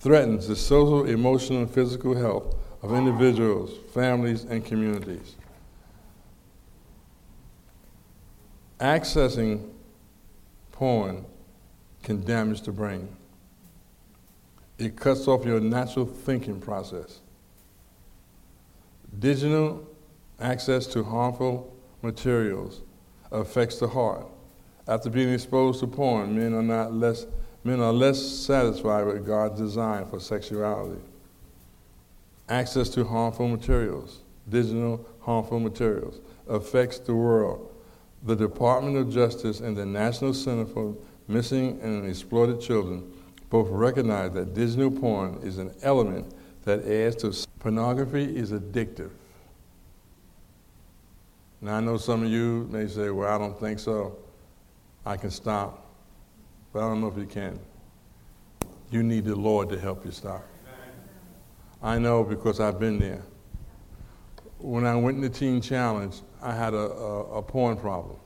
threatens 0.00 0.49
the 0.49 0.57
social, 0.57 1.04
emotional, 1.04 1.59
and 1.59 1.71
physical 1.71 2.16
health 2.16 2.57
of 2.84 2.92
individuals, 2.92 3.72
families, 3.94 4.44
and 4.44 4.62
communities. 4.62 5.36
Accessing 8.78 9.70
porn 10.70 11.25
can 12.02 12.23
damage 12.23 12.60
the 12.60 12.73
brain. 12.73 13.08
It 14.76 14.97
cuts 14.97 15.26
off 15.26 15.47
your 15.47 15.60
natural 15.60 16.04
thinking 16.04 16.60
process. 16.60 17.20
Digital 19.18 19.88
access 20.38 20.86
to 20.88 21.02
harmful 21.02 21.75
materials 22.02 22.82
affects 23.32 23.78
the 23.78 23.88
heart. 23.88 24.26
After 24.86 25.08
being 25.08 25.32
exposed 25.32 25.80
to 25.80 25.86
porn, 25.86 26.36
men 26.36 26.52
are 26.52 26.62
not 26.62 26.92
less 26.92 27.25
men 27.62 27.80
are 27.80 27.94
less 27.94 28.20
satisfied 28.20 29.06
with 29.06 29.26
God's 29.26 29.58
design 29.58 30.04
for 30.04 30.20
sexuality 30.20 31.00
access 32.49 32.89
to 32.91 33.04
harmful 33.04 33.49
materials, 33.49 34.23
digital 34.49 35.07
harmful 35.21 35.61
materials, 35.61 36.21
affects 36.49 36.99
the 36.99 37.15
world. 37.15 37.71
The 38.25 38.37
Department 38.37 38.97
of 38.97 39.13
Justice 39.13 39.61
and 39.61 39.76
the 39.76 39.87
National 39.87 40.35
Center 40.35 40.67
for 40.67 40.97
Missing 41.28 41.80
and 41.83 42.07
Exploited 42.09 42.61
Children 42.61 43.11
both 43.50 43.69
recognize 43.69 44.33
that 44.33 44.54
digital 44.54 44.91
porn 44.91 45.39
is 45.43 45.59
an 45.59 45.73
element 45.83 46.35
that 46.65 46.85
adds 46.87 47.17
to 47.17 47.49
pornography 47.61 48.25
is 48.25 48.52
addictive. 48.52 49.11
Now 51.61 51.76
I 51.76 51.80
know 51.80 51.97
some 51.97 52.25
of 52.25 52.30
you 52.30 52.69
may 52.71 52.87
say, 52.87 53.11
well, 53.11 53.33
I 53.33 53.39
don't 53.39 53.59
think 53.59 53.78
so. 53.78 54.19
I 55.07 55.17
can 55.17 55.30
stop. 55.30 55.87
But 56.73 56.80
I 56.80 56.89
don't 56.89 57.00
know 57.00 57.09
if 57.09 57.17
you 57.17 57.26
can. 57.26 57.59
You 58.91 59.02
need 59.02 59.25
the 59.25 59.37
Lord 59.37 59.69
to 59.71 59.78
help 59.78 60.04
you 60.04 60.11
stop. 60.11 60.45
I 61.82 61.99
know 61.99 62.25
because 62.25 62.60
I've 62.60 62.78
been 62.78 62.99
there. 62.99 63.23
When 64.58 64.87
I 64.87 64.97
went 64.97 65.17
in 65.17 65.23
the 65.23 65.28
Teen 65.28 65.60
Challenge, 65.60 66.15
I 66.41 66.54
had 66.54 66.75
a, 66.75 66.78
a, 66.78 67.39
a 67.39 67.43
porn 67.43 67.76
problem. 67.76 68.17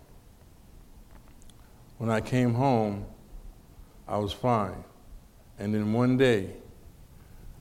When 1.98 2.10
I 2.10 2.20
came 2.20 2.54
home, 2.54 3.04
I 4.06 4.18
was 4.18 4.32
fine. 4.32 4.84
And 5.58 5.74
then 5.74 5.92
one 5.92 6.16
day, 6.16 6.50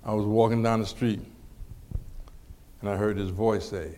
I 0.06 0.14
was 0.14 0.26
walking 0.26 0.64
down 0.64 0.80
the 0.80 0.86
street, 0.86 1.20
and 2.82 2.90
I 2.90 2.96
heard 2.96 3.18
this 3.18 3.30
voice 3.30 3.68
say, 3.68 3.96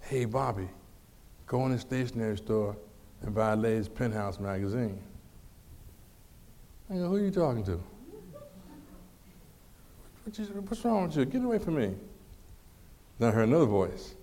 Hey, 0.00 0.24
Bobby, 0.24 0.68
go 1.46 1.64
in 1.66 1.72
the 1.72 1.78
stationery 1.78 2.36
store 2.36 2.76
and 3.22 3.34
buy 3.34 3.52
a 3.52 3.56
Lay's 3.56 3.88
Penthouse 3.88 4.40
magazine. 4.40 4.98
I 6.90 6.94
go, 6.94 7.08
Who 7.08 7.16
are 7.16 7.20
you 7.20 7.30
talking 7.30 7.64
to? 7.64 7.80
What's 10.24 10.84
wrong 10.84 11.06
with 11.08 11.16
you? 11.16 11.24
Get 11.24 11.42
away 11.42 11.58
from 11.58 11.76
me. 11.76 11.94
Then 13.18 13.28
I 13.28 13.32
heard 13.32 13.48
another 13.48 13.66
voice. 13.66 14.14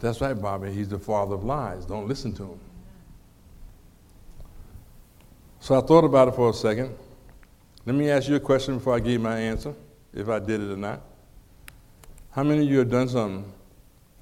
That's 0.00 0.20
right, 0.20 0.34
Bobby. 0.34 0.72
He's 0.72 0.88
the 0.88 0.98
father 0.98 1.34
of 1.34 1.44
lies. 1.44 1.84
Don't 1.84 2.06
listen 2.06 2.32
to 2.34 2.44
him. 2.44 2.60
So 5.60 5.76
I 5.76 5.80
thought 5.80 6.04
about 6.04 6.28
it 6.28 6.34
for 6.34 6.50
a 6.50 6.52
second. 6.52 6.96
Let 7.84 7.96
me 7.96 8.10
ask 8.10 8.28
you 8.28 8.36
a 8.36 8.40
question 8.40 8.78
before 8.78 8.94
I 8.94 9.00
give 9.00 9.20
my 9.20 9.38
answer, 9.38 9.74
if 10.14 10.28
I 10.28 10.38
did 10.38 10.60
it 10.60 10.70
or 10.70 10.76
not. 10.76 11.02
How 12.30 12.42
many 12.44 12.62
of 12.62 12.70
you 12.70 12.78
have 12.78 12.90
done 12.90 13.08
something 13.08 13.52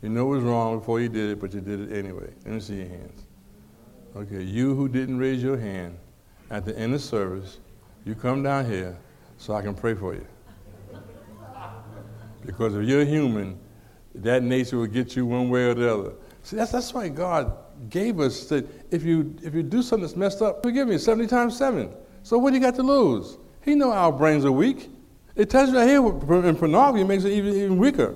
you 0.03 0.09
know 0.09 0.33
it 0.33 0.37
was 0.37 0.45
wrong 0.45 0.79
before 0.79 1.01
you 1.01 1.09
did 1.09 1.31
it, 1.31 1.41
but 1.41 1.53
you 1.53 1.61
did 1.61 1.91
it 1.91 1.97
anyway? 1.97 2.31
Let 2.45 2.55
me 2.55 2.61
see 2.61 2.77
your 2.77 2.89
hands. 2.89 3.25
Okay, 4.17 4.43
you 4.43 4.75
who 4.75 4.89
didn't 4.89 5.19
raise 5.19 5.43
your 5.43 5.59
hand 5.59 5.99
at 6.51 6.65
the 6.65 6.77
end 6.79 6.95
of 6.95 7.03
service, 7.03 7.59
you 8.05 8.15
come 8.15 8.43
down 8.43 8.71
here 8.71 8.97
so 9.39 9.55
I 9.55 9.63
can 9.63 9.75
pray 9.75 9.95
for 9.95 10.15
you. 10.15 10.27
Because 12.45 12.75
if 12.75 12.85
you're 12.85 13.05
human, 13.05 13.59
that 14.15 14.43
nature 14.43 14.79
will 14.79 14.87
get 14.87 15.17
you 15.17 15.27
one 15.27 15.51
way 15.51 15.65
or 15.65 15.75
the 15.75 15.93
other. 15.93 16.13
See, 16.43 16.57
that's, 16.57 16.71
that's 16.71 16.95
why 16.95 17.09
God 17.09 17.53
gave 17.91 18.21
us 18.21 18.47
that 18.47 18.67
if 18.93 19.03
you, 19.03 19.35
if 19.43 19.55
you 19.55 19.63
do 19.63 19.83
something 19.83 20.03
that's 20.03 20.17
messed 20.17 20.43
up, 20.43 20.63
forgive 20.63 20.89
me, 20.89 20.97
70 20.97 21.27
times 21.27 21.57
7. 21.57 21.93
So 22.23 22.39
what 22.39 22.51
do 22.51 22.57
you 22.57 22.63
got 22.63 22.77
to 22.77 22.83
lose? 22.83 23.37
He 23.63 23.75
know 23.75 23.93
our 23.93 24.13
brains 24.13 24.45
are 24.45 24.53
weak. 24.53 24.91
It 25.35 25.51
tells 25.51 25.71
you 25.71 25.77
right 25.77 25.89
here 25.89 26.07
in 26.47 26.57
pornography, 26.57 27.03
it 27.03 27.07
makes 27.07 27.25
it 27.25 27.33
even, 27.33 27.55
even 27.55 27.79
weaker. 27.79 28.15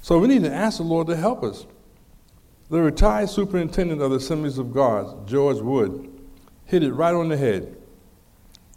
So 0.00 0.18
we 0.18 0.28
need 0.28 0.44
to 0.44 0.52
ask 0.52 0.78
the 0.78 0.84
Lord 0.84 1.08
to 1.08 1.16
help 1.16 1.42
us. 1.42 1.66
The 2.70 2.80
retired 2.80 3.28
superintendent 3.28 4.00
of 4.00 4.10
the 4.10 4.16
Assemblies 4.16 4.58
of 4.58 4.72
God, 4.72 5.26
George 5.28 5.58
Wood, 5.58 6.08
hit 6.64 6.82
it 6.82 6.92
right 6.92 7.14
on 7.14 7.28
the 7.28 7.36
head 7.36 7.76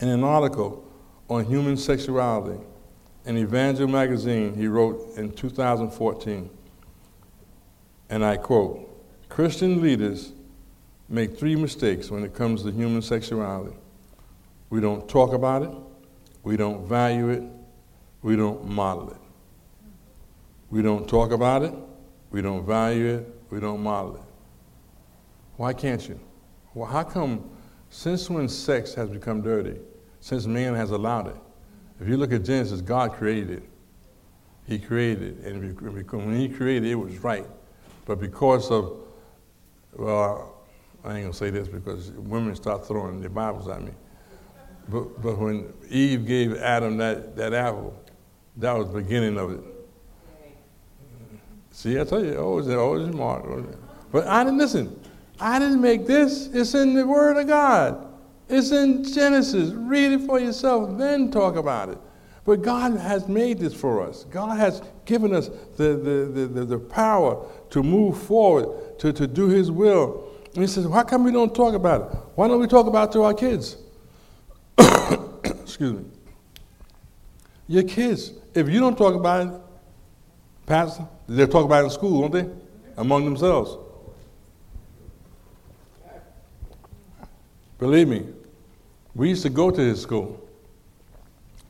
in 0.02 0.10
an 0.10 0.24
article 0.24 0.84
on 1.30 1.46
human 1.46 1.78
sexuality 1.78 2.60
in 3.26 3.38
Evangel 3.38 3.88
magazine 3.88 4.56
he 4.56 4.68
wrote 4.68 5.16
in 5.16 5.32
2014. 5.32 6.50
And 8.10 8.26
I 8.26 8.38
quote 8.38 8.86
Christian 9.30 9.82
leaders 9.82 10.32
make 11.08 11.38
three 11.38 11.56
mistakes 11.56 12.10
when 12.10 12.24
it 12.24 12.34
comes 12.34 12.64
to 12.64 12.72
human 12.72 13.02
sexuality 13.02 13.76
we 14.70 14.80
don't 14.80 15.08
talk 15.10 15.34
about 15.34 15.64
it, 15.64 15.72
we 16.44 16.56
don't 16.56 16.88
value 16.88 17.30
it, 17.30 17.44
we 18.22 18.36
don't 18.36 18.68
model 18.68 19.10
it. 19.10 19.18
We 20.70 20.82
don't 20.82 21.08
talk 21.10 21.32
about 21.32 21.64
it, 21.64 21.74
we 22.30 22.42
don't 22.42 22.66
value 22.66 23.08
it, 23.18 23.28
we 23.50 23.60
don't 23.60 23.82
model 23.82 24.18
it. 24.18 24.22
Why 25.58 25.74
can't 25.74 26.08
you? 26.08 26.20
Well, 26.74 26.88
how 26.88 27.04
come 27.04 27.50
since 27.90 28.30
when 28.30 28.48
sex 28.48 28.94
has 28.94 29.10
become 29.10 29.42
dirty, 29.42 29.80
since 30.20 30.46
man 30.46 30.76
has 30.76 30.92
allowed 30.92 31.28
it, 31.28 31.36
If 32.00 32.08
you 32.08 32.18
look 32.18 32.32
at 32.32 32.44
Genesis, 32.44 32.82
God 32.82 33.14
created 33.14 33.50
it. 33.50 33.70
He 34.68 34.80
created 34.80 35.40
it. 35.40 35.46
And 35.46 35.82
when 36.12 36.36
He 36.36 36.50
created 36.50 36.88
it, 36.88 36.92
it 36.92 36.96
was 36.96 37.18
right. 37.20 37.46
But 38.06 38.20
because 38.20 38.72
of, 38.72 38.98
well, 39.94 40.64
I 41.04 41.16
ain't 41.16 41.22
going 41.22 41.32
to 41.32 41.38
say 41.38 41.50
this 41.50 41.68
because 41.68 42.12
women 42.12 42.56
start 42.56 42.88
throwing 42.88 43.20
their 43.20 43.30
Bibles 43.30 43.68
at 43.68 43.82
me. 43.82 43.92
But, 44.88 45.22
but 45.22 45.38
when 45.38 45.74
Eve 45.90 46.26
gave 46.26 46.58
Adam 46.58 46.98
that, 46.98 47.36
that 47.36 47.54
apple, 47.54 47.94
that 48.58 48.74
was 48.74 48.88
the 48.88 49.02
beginning 49.02 49.38
of 49.38 49.52
it. 49.52 49.60
See, 51.72 52.00
I 52.00 52.04
tell 52.04 52.24
you, 52.24 52.36
oh, 52.36 52.44
always, 52.44 52.68
always 52.70 53.08
oh, 53.08 53.12
smart. 53.12 53.46
But 54.12 54.28
I 54.28 54.44
didn't 54.44 54.60
listen. 54.60 55.00
I 55.40 55.60
didn't 55.60 55.80
make 55.80 56.06
this. 56.06 56.48
It's 56.48 56.74
in 56.74 56.94
the 56.94 57.08
Word 57.08 57.38
of 57.38 57.48
God. 57.48 58.09
It's 58.50 58.72
in 58.72 59.04
Genesis. 59.04 59.72
Read 59.72 60.12
it 60.12 60.22
for 60.22 60.40
yourself, 60.40 60.98
then 60.98 61.30
talk 61.30 61.56
about 61.56 61.90
it. 61.90 61.98
But 62.46 62.64
God 62.64 62.98
has 62.98 63.28
made 63.28 63.60
this 63.60 63.76
for 63.76 64.02
us. 64.02 64.24
God 64.26 64.58
has 64.58 64.82
given 65.06 65.36
us 65.36 65.50
the, 65.78 65.96
the, 65.96 66.32
the, 66.34 66.48
the, 66.48 66.66
the 66.66 66.80
power 66.80 67.46
to 67.70 67.84
move 67.84 68.20
forward, 68.20 68.98
to, 69.00 69.14
to 69.14 69.28
do 69.28 69.50
His 69.50 69.70
will. 69.70 70.28
And 70.56 70.64
He 70.64 70.68
says, 70.68 70.86
How 70.86 71.04
come 71.04 71.24
we 71.24 71.32
don't 71.32 71.54
talk 71.54 71.76
about 71.76 72.02
it? 72.02 72.18
Why 72.34 72.48
don't 72.48 72.60
we 72.60 72.66
talk 72.66 72.88
about 72.88 73.10
it 73.10 73.12
to 73.14 73.22
our 73.22 73.36
kids? 73.36 73.78
Excuse 74.80 75.94
me. 75.94 76.06
Your 77.68 77.84
kids, 77.84 78.32
if 78.56 78.68
you 78.68 78.80
don't 78.80 78.98
talk 78.98 79.14
about 79.14 79.46
it, 79.46 79.54
Pastor, 80.66 81.08
they'll 81.28 81.48
talk 81.48 81.66
about 81.66 81.82
it 81.82 81.86
in 81.86 81.92
school, 81.92 82.22
won't 82.22 82.34
they? 82.34 82.50
Among 82.98 83.26
themselves. 83.26 83.78
Believe 87.78 88.08
me, 88.08 88.26
we 89.16 89.30
used 89.30 89.44
to 89.44 89.50
go 89.50 89.72
to 89.72 89.82
his 89.82 90.02
school. 90.02 90.48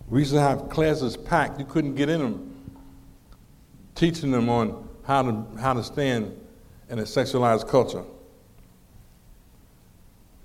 We 0.10 0.20
used 0.20 0.34
to 0.34 0.40
have 0.40 0.70
classes 0.70 1.16
packed. 1.16 1.60
You 1.60 1.66
couldn't 1.66 1.96
get 1.96 2.10
in 2.10 2.20
them, 2.20 2.82
teaching 3.96 4.32
them 4.32 4.50
on 4.50 4.88
how 5.06 5.24
to, 5.24 5.46
how 5.60 5.74
to 5.74 5.84
stand 5.84 6.40
in 6.90 7.00
a 7.00 7.04
sexualized 7.04 7.68
culture. 7.68 8.04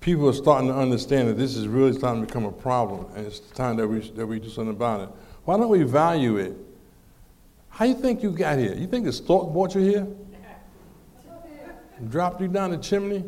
People 0.00 0.28
are 0.28 0.34
starting 0.34 0.68
to 0.68 0.74
understand 0.74 1.28
that 1.28 1.38
this 1.38 1.56
is 1.56 1.66
really 1.66 1.94
starting 1.94 2.20
to 2.20 2.26
become 2.26 2.44
a 2.44 2.52
problem, 2.52 3.06
and 3.14 3.26
it's 3.26 3.40
the 3.40 3.54
time 3.54 3.76
that 3.76 3.88
we, 3.88 4.00
that 4.10 4.26
we 4.26 4.38
do 4.38 4.50
something 4.50 4.74
about 4.74 5.00
it. 5.00 5.08
Why 5.44 5.56
don't 5.56 5.70
we 5.70 5.82
value 5.82 6.36
it? 6.36 6.54
How 7.70 7.86
you 7.86 7.94
think 7.94 8.22
you 8.22 8.30
got 8.30 8.58
here? 8.58 8.74
You 8.74 8.86
think 8.86 9.06
the 9.06 9.12
stork 9.12 9.52
brought 9.52 9.74
you 9.74 9.80
here? 9.80 10.06
Dropped 12.08 12.40
you 12.40 12.48
down 12.48 12.70
the 12.70 12.76
chimney? 12.76 13.24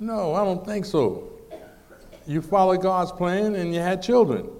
No, 0.00 0.34
I 0.34 0.44
don't 0.44 0.64
think 0.64 0.84
so. 0.84 1.37
You 2.28 2.42
followed 2.42 2.82
God's 2.82 3.10
plan 3.10 3.54
and 3.54 3.74
you 3.74 3.80
had 3.80 4.02
children. 4.02 4.50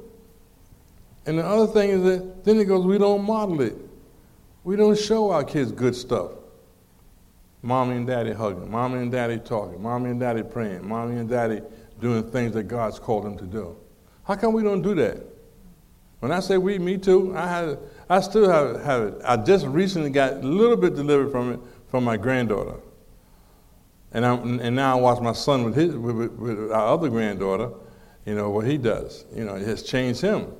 And 1.26 1.38
the 1.38 1.44
other 1.44 1.70
thing 1.70 1.90
is 1.90 2.02
that 2.02 2.44
then 2.44 2.58
it 2.58 2.64
goes, 2.64 2.86
we 2.86 2.96
don't 2.96 3.22
model 3.22 3.60
it. 3.60 3.76
We 4.64 4.74
don't 4.74 4.98
show 4.98 5.30
our 5.30 5.44
kids 5.44 5.70
good 5.70 5.94
stuff. 5.94 6.30
Mommy 7.60 7.96
and 7.96 8.06
daddy 8.06 8.32
hugging, 8.32 8.70
mommy 8.70 9.00
and 9.00 9.12
daddy 9.12 9.38
talking, 9.38 9.82
mommy 9.82 10.10
and 10.10 10.18
daddy 10.18 10.42
praying, 10.42 10.88
mommy 10.88 11.18
and 11.18 11.28
daddy 11.28 11.60
doing 12.00 12.22
things 12.30 12.54
that 12.54 12.64
God's 12.64 12.98
called 12.98 13.24
them 13.24 13.36
to 13.36 13.44
do. 13.44 13.76
How 14.24 14.36
come 14.36 14.54
we 14.54 14.62
don't 14.62 14.80
do 14.80 14.94
that? 14.94 15.18
When 16.20 16.32
I 16.32 16.40
say 16.40 16.56
we, 16.56 16.78
me 16.78 16.96
too, 16.96 17.36
I 17.36 17.76
I 18.08 18.20
still 18.20 18.48
have, 18.48 18.82
have 18.82 19.02
it. 19.02 19.14
I 19.24 19.36
just 19.36 19.66
recently 19.66 20.10
got 20.10 20.32
a 20.34 20.46
little 20.46 20.76
bit 20.76 20.96
delivered 20.96 21.30
from 21.30 21.52
it 21.52 21.60
from 21.90 22.04
my 22.04 22.16
granddaughter. 22.16 22.80
And, 24.12 24.24
I'm, 24.24 24.60
and 24.60 24.74
now 24.74 24.98
I 24.98 25.00
watch 25.00 25.20
my 25.20 25.32
son 25.32 25.64
with, 25.64 25.74
his, 25.74 25.94
with, 25.94 26.30
with 26.32 26.72
our 26.72 26.94
other 26.94 27.08
granddaughter, 27.08 27.70
you 28.24 28.34
know, 28.34 28.50
what 28.50 28.66
he 28.66 28.78
does. 28.78 29.26
You 29.34 29.44
know, 29.44 29.56
it 29.56 29.66
has 29.66 29.82
changed 29.82 30.20
him. 30.20 30.52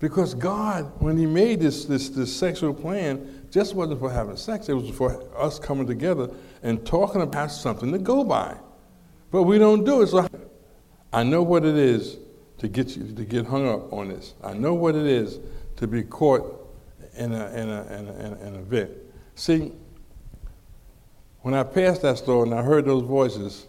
Because 0.00 0.32
God, 0.32 0.90
when 0.98 1.16
He 1.16 1.26
made 1.26 1.60
this, 1.60 1.84
this, 1.84 2.08
this 2.08 2.34
sexual 2.34 2.72
plan, 2.72 3.46
just 3.50 3.74
wasn't 3.74 4.00
for 4.00 4.10
having 4.10 4.36
sex, 4.36 4.68
it 4.68 4.72
was 4.72 4.88
for 4.90 5.22
us 5.36 5.58
coming 5.58 5.86
together 5.86 6.30
and 6.62 6.84
talking 6.86 7.20
about 7.20 7.52
something 7.52 7.92
to 7.92 7.98
go 7.98 8.24
by. 8.24 8.56
But 9.30 9.42
we 9.42 9.58
don't 9.58 9.84
do 9.84 10.00
it. 10.00 10.08
So 10.08 10.26
I 11.12 11.22
know 11.22 11.42
what 11.42 11.64
it 11.66 11.76
is 11.76 12.16
to 12.58 12.68
get 12.68 12.96
you 12.96 13.12
to 13.12 13.24
get 13.24 13.46
hung 13.46 13.68
up 13.68 13.92
on 13.92 14.08
this. 14.08 14.34
I 14.42 14.54
know 14.54 14.72
what 14.72 14.96
it 14.96 15.06
is 15.06 15.38
to 15.76 15.86
be 15.86 16.02
caught 16.02 16.56
in 17.16 17.32
a, 17.32 17.46
in 17.50 17.68
a, 17.68 17.82
in 17.82 18.08
a, 18.08 18.26
in 18.26 18.32
a, 18.32 18.46
in 18.46 18.54
a 18.56 18.62
bit. 18.62 19.12
See, 19.34 19.72
when 21.42 21.54
I 21.54 21.62
passed 21.62 22.02
that 22.02 22.18
store 22.18 22.44
and 22.44 22.54
I 22.54 22.62
heard 22.62 22.84
those 22.84 23.02
voices, 23.02 23.66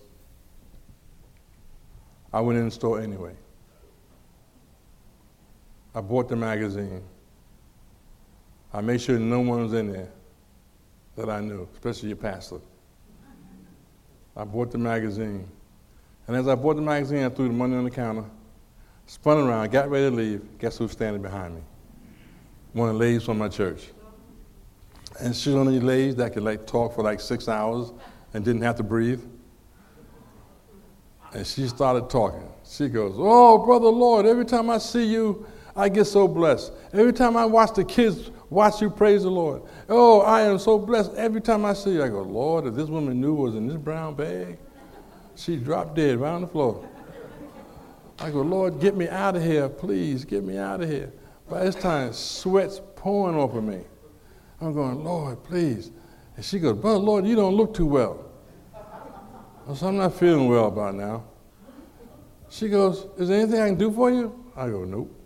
I 2.33 2.39
went 2.41 2.59
in 2.59 2.65
the 2.65 2.71
store 2.71 2.99
anyway. 2.99 3.33
I 5.93 6.01
bought 6.01 6.29
the 6.29 6.35
magazine. 6.35 7.03
I 8.73 8.81
made 8.81 9.01
sure 9.01 9.19
no 9.19 9.41
one 9.41 9.63
was 9.63 9.73
in 9.73 9.91
there 9.91 10.09
that 11.17 11.29
I 11.29 11.41
knew, 11.41 11.67
especially 11.73 12.09
your 12.09 12.17
pastor. 12.17 12.61
I 14.35 14.45
bought 14.45 14.71
the 14.71 14.77
magazine. 14.77 15.47
And 16.27 16.37
as 16.37 16.47
I 16.47 16.55
bought 16.55 16.77
the 16.77 16.81
magazine, 16.81 17.25
I 17.25 17.29
threw 17.29 17.47
the 17.47 17.53
money 17.53 17.75
on 17.75 17.83
the 17.83 17.91
counter, 17.91 18.23
spun 19.05 19.37
around, 19.37 19.71
got 19.71 19.89
ready 19.89 20.09
to 20.09 20.15
leave. 20.15 20.57
Guess 20.59 20.77
who's 20.77 20.91
standing 20.91 21.21
behind 21.21 21.55
me? 21.55 21.61
One 22.71 22.87
of 22.89 22.95
the 22.95 22.99
ladies 22.99 23.23
from 23.23 23.37
my 23.37 23.49
church. 23.49 23.89
And 25.19 25.35
she's 25.35 25.53
one 25.53 25.67
of 25.67 25.73
these 25.73 25.83
ladies 25.83 26.15
that 26.15 26.33
could 26.33 26.43
like 26.43 26.65
talk 26.65 26.95
for 26.95 27.03
like 27.03 27.19
six 27.19 27.47
hours 27.47 27.91
and 28.33 28.43
didn't 28.45 28.61
have 28.61 28.75
to 28.77 28.83
breathe. 28.83 29.21
And 31.33 31.45
she 31.45 31.67
started 31.67 32.09
talking. 32.09 32.47
She 32.63 32.89
goes, 32.89 33.15
Oh, 33.17 33.57
Brother 33.57 33.87
Lord, 33.87 34.25
every 34.25 34.45
time 34.45 34.69
I 34.69 34.77
see 34.77 35.05
you, 35.05 35.45
I 35.75 35.89
get 35.89 36.05
so 36.05 36.27
blessed. 36.27 36.73
Every 36.93 37.13
time 37.13 37.37
I 37.37 37.45
watch 37.45 37.73
the 37.73 37.83
kids 37.83 38.31
watch 38.49 38.81
you 38.81 38.89
praise 38.89 39.23
the 39.23 39.31
Lord. 39.31 39.63
Oh, 39.89 40.21
I 40.21 40.41
am 40.41 40.59
so 40.59 40.77
blessed. 40.77 41.13
Every 41.15 41.41
time 41.41 41.65
I 41.65 41.73
see 41.73 41.93
you, 41.93 42.03
I 42.03 42.09
go, 42.09 42.21
Lord, 42.21 42.67
if 42.67 42.75
this 42.75 42.87
woman 42.87 43.19
knew 43.19 43.33
what 43.33 43.43
was 43.45 43.55
in 43.55 43.67
this 43.67 43.77
brown 43.77 44.13
bag, 44.13 44.57
she 45.35 45.55
dropped 45.55 45.95
dead 45.95 46.17
right 46.19 46.31
on 46.31 46.41
the 46.41 46.47
floor. 46.47 46.87
I 48.19 48.29
go, 48.29 48.41
Lord, 48.41 48.79
get 48.79 48.95
me 48.95 49.07
out 49.07 49.35
of 49.35 49.41
here, 49.41 49.67
please, 49.67 50.25
get 50.25 50.43
me 50.43 50.57
out 50.57 50.81
of 50.81 50.89
here. 50.89 51.11
By 51.49 51.63
this 51.63 51.75
time, 51.75 52.13
sweat's 52.13 52.79
pouring 52.95 53.35
over 53.35 53.61
me. 53.61 53.81
I'm 54.61 54.73
going, 54.73 55.03
Lord, 55.03 55.43
please. 55.43 55.91
And 56.35 56.45
she 56.45 56.59
goes, 56.59 56.77
Brother 56.77 56.99
Lord, 56.99 57.25
you 57.25 57.35
don't 57.35 57.55
look 57.55 57.73
too 57.73 57.87
well. 57.87 58.25
I 59.67 59.73
said, 59.73 59.87
I'm 59.87 59.97
not 59.97 60.13
feeling 60.13 60.47
well 60.47 60.69
by 60.69 60.91
now. 60.91 61.23
She 62.49 62.69
goes, 62.69 63.07
Is 63.17 63.29
there 63.29 63.41
anything 63.41 63.59
I 63.59 63.67
can 63.69 63.77
do 63.77 63.91
for 63.91 64.11
you? 64.11 64.43
I 64.55 64.67
go, 64.67 64.83
Nope. 64.83 65.17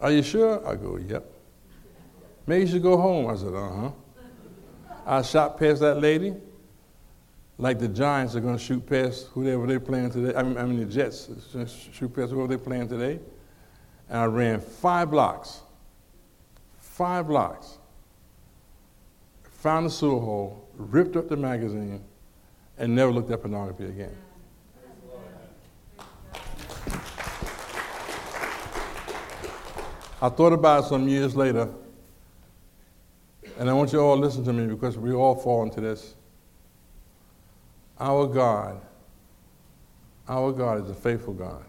Are 0.00 0.10
you 0.10 0.22
sure? 0.22 0.66
I 0.68 0.74
go, 0.74 0.96
Yep. 0.98 1.24
Maybe 2.46 2.66
you 2.66 2.70
should 2.72 2.82
go 2.82 2.96
home. 2.98 3.30
I 3.30 3.36
said, 3.36 3.54
Uh 3.54 3.70
huh. 3.70 3.90
I 5.06 5.22
shot 5.22 5.58
past 5.58 5.80
that 5.80 6.00
lady 6.00 6.34
like 7.56 7.78
the 7.78 7.88
Giants 7.88 8.34
are 8.34 8.40
going 8.40 8.56
to 8.56 8.62
shoot 8.62 8.84
past 8.84 9.28
whoever 9.32 9.66
they're 9.66 9.80
playing 9.80 10.10
today. 10.10 10.36
I 10.36 10.42
mean, 10.42 10.58
I 10.58 10.64
mean 10.64 10.78
the 10.78 10.86
Jets 10.86 11.30
shoot 11.92 12.14
past 12.14 12.32
whoever 12.32 12.48
they're 12.48 12.58
playing 12.58 12.88
today. 12.88 13.20
And 14.08 14.18
I 14.18 14.24
ran 14.24 14.60
five 14.60 15.10
blocks. 15.10 15.62
Five 16.78 17.28
blocks 17.28 17.78
found 19.64 19.86
the 19.86 19.90
sewer 19.90 20.20
hole, 20.20 20.68
ripped 20.76 21.16
up 21.16 21.26
the 21.26 21.36
magazine, 21.38 22.04
and 22.76 22.94
never 22.94 23.10
looked 23.10 23.30
at 23.30 23.40
pornography 23.40 23.86
again. 23.86 24.14
I 30.20 30.28
thought 30.28 30.52
about 30.52 30.84
it 30.84 30.88
some 30.88 31.08
years 31.08 31.34
later, 31.34 31.70
and 33.58 33.70
I 33.70 33.72
want 33.72 33.90
you 33.94 34.00
all 34.00 34.16
to 34.16 34.20
listen 34.20 34.44
to 34.44 34.52
me 34.52 34.66
because 34.66 34.98
we 34.98 35.14
all 35.14 35.34
fall 35.34 35.62
into 35.62 35.80
this. 35.80 36.14
Our 37.98 38.26
God, 38.26 38.82
our 40.28 40.52
God 40.52 40.84
is 40.84 40.90
a 40.90 40.94
faithful 40.94 41.32
God. 41.32 41.64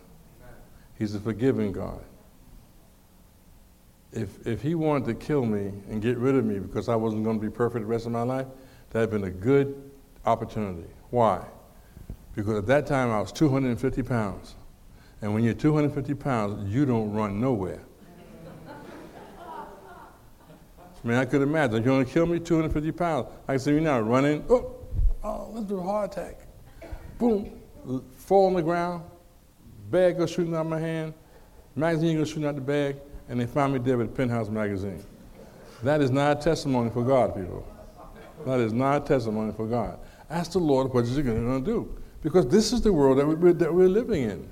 He's 0.99 1.15
a 1.15 1.19
forgiving 1.21 1.71
God 1.71 2.03
if, 4.15 4.47
if 4.47 4.61
he 4.61 4.75
wanted 4.75 5.05
to 5.07 5.13
kill 5.13 5.45
me 5.45 5.73
and 5.89 6.01
get 6.01 6.17
rid 6.17 6.35
of 6.35 6.45
me 6.45 6.59
because 6.59 6.87
I 6.87 6.95
wasn't 6.95 7.23
going 7.25 7.39
to 7.39 7.45
be 7.45 7.51
perfect 7.51 7.83
the 7.83 7.87
rest 7.87 8.05
of 8.05 8.13
my 8.13 8.21
life, 8.21 8.47
that 8.91 8.99
had 9.01 9.11
been 9.11 9.25
a 9.25 9.29
good 9.29 9.91
opportunity. 10.25 10.87
Why? 11.09 11.45
Because 12.33 12.57
at 12.57 12.65
that 12.67 12.87
time 12.87 13.11
I 13.11 13.19
was 13.19 13.31
250 13.33 14.03
pounds. 14.03 14.55
And 15.21 15.33
when 15.33 15.43
you're 15.43 15.53
250 15.53 16.13
pounds, 16.15 16.73
you 16.73 16.85
don't 16.85 17.11
run 17.11 17.39
nowhere. 17.39 17.81
I 21.03 21.07
mean, 21.07 21.17
I 21.17 21.25
could 21.25 21.41
imagine. 21.41 21.75
If 21.77 21.85
you 21.85 21.91
want 21.91 22.07
to 22.07 22.13
kill 22.13 22.25
me, 22.25 22.39
250 22.39 22.91
pounds. 22.93 23.27
I 23.47 23.53
can 23.53 23.59
see 23.59 23.71
you 23.71 23.81
now 23.81 23.99
running. 23.99 24.43
Oh, 24.49 24.75
oh, 25.23 25.49
let's 25.53 25.67
do 25.67 25.79
a 25.79 25.83
heart 25.83 26.17
attack. 26.17 26.39
Boom. 27.19 27.59
Fall 28.17 28.47
on 28.47 28.53
the 28.55 28.63
ground. 28.63 29.03
Bag 29.91 30.17
goes 30.17 30.31
shooting 30.31 30.55
out 30.55 30.61
of 30.61 30.67
my 30.67 30.79
hand. 30.79 31.13
Magazine 31.75 32.17
goes 32.17 32.29
shooting 32.29 32.45
out 32.45 32.55
the 32.55 32.61
bag 32.61 32.95
and 33.29 33.39
they 33.39 33.45
found 33.45 33.73
me 33.73 33.79
dead 33.79 33.97
with 33.97 34.15
Penthouse 34.15 34.49
magazine. 34.49 35.03
That 35.83 36.01
is 36.01 36.11
not 36.11 36.39
a 36.39 36.41
testimony 36.41 36.89
for 36.89 37.03
God, 37.03 37.35
people. 37.35 37.67
That 38.45 38.59
is 38.59 38.73
not 38.73 39.03
a 39.03 39.05
testimony 39.05 39.53
for 39.53 39.65
God. 39.65 39.99
Ask 40.29 40.51
the 40.51 40.59
Lord 40.59 40.93
what 40.93 41.05
He 41.05 41.21
going 41.21 41.63
to 41.63 41.65
do, 41.65 41.95
because 42.21 42.47
this 42.47 42.73
is 42.73 42.81
the 42.81 42.93
world 42.93 43.17
that, 43.19 43.25
we, 43.25 43.51
that 43.53 43.73
we're 43.73 43.89
living 43.89 44.23
in. 44.23 44.49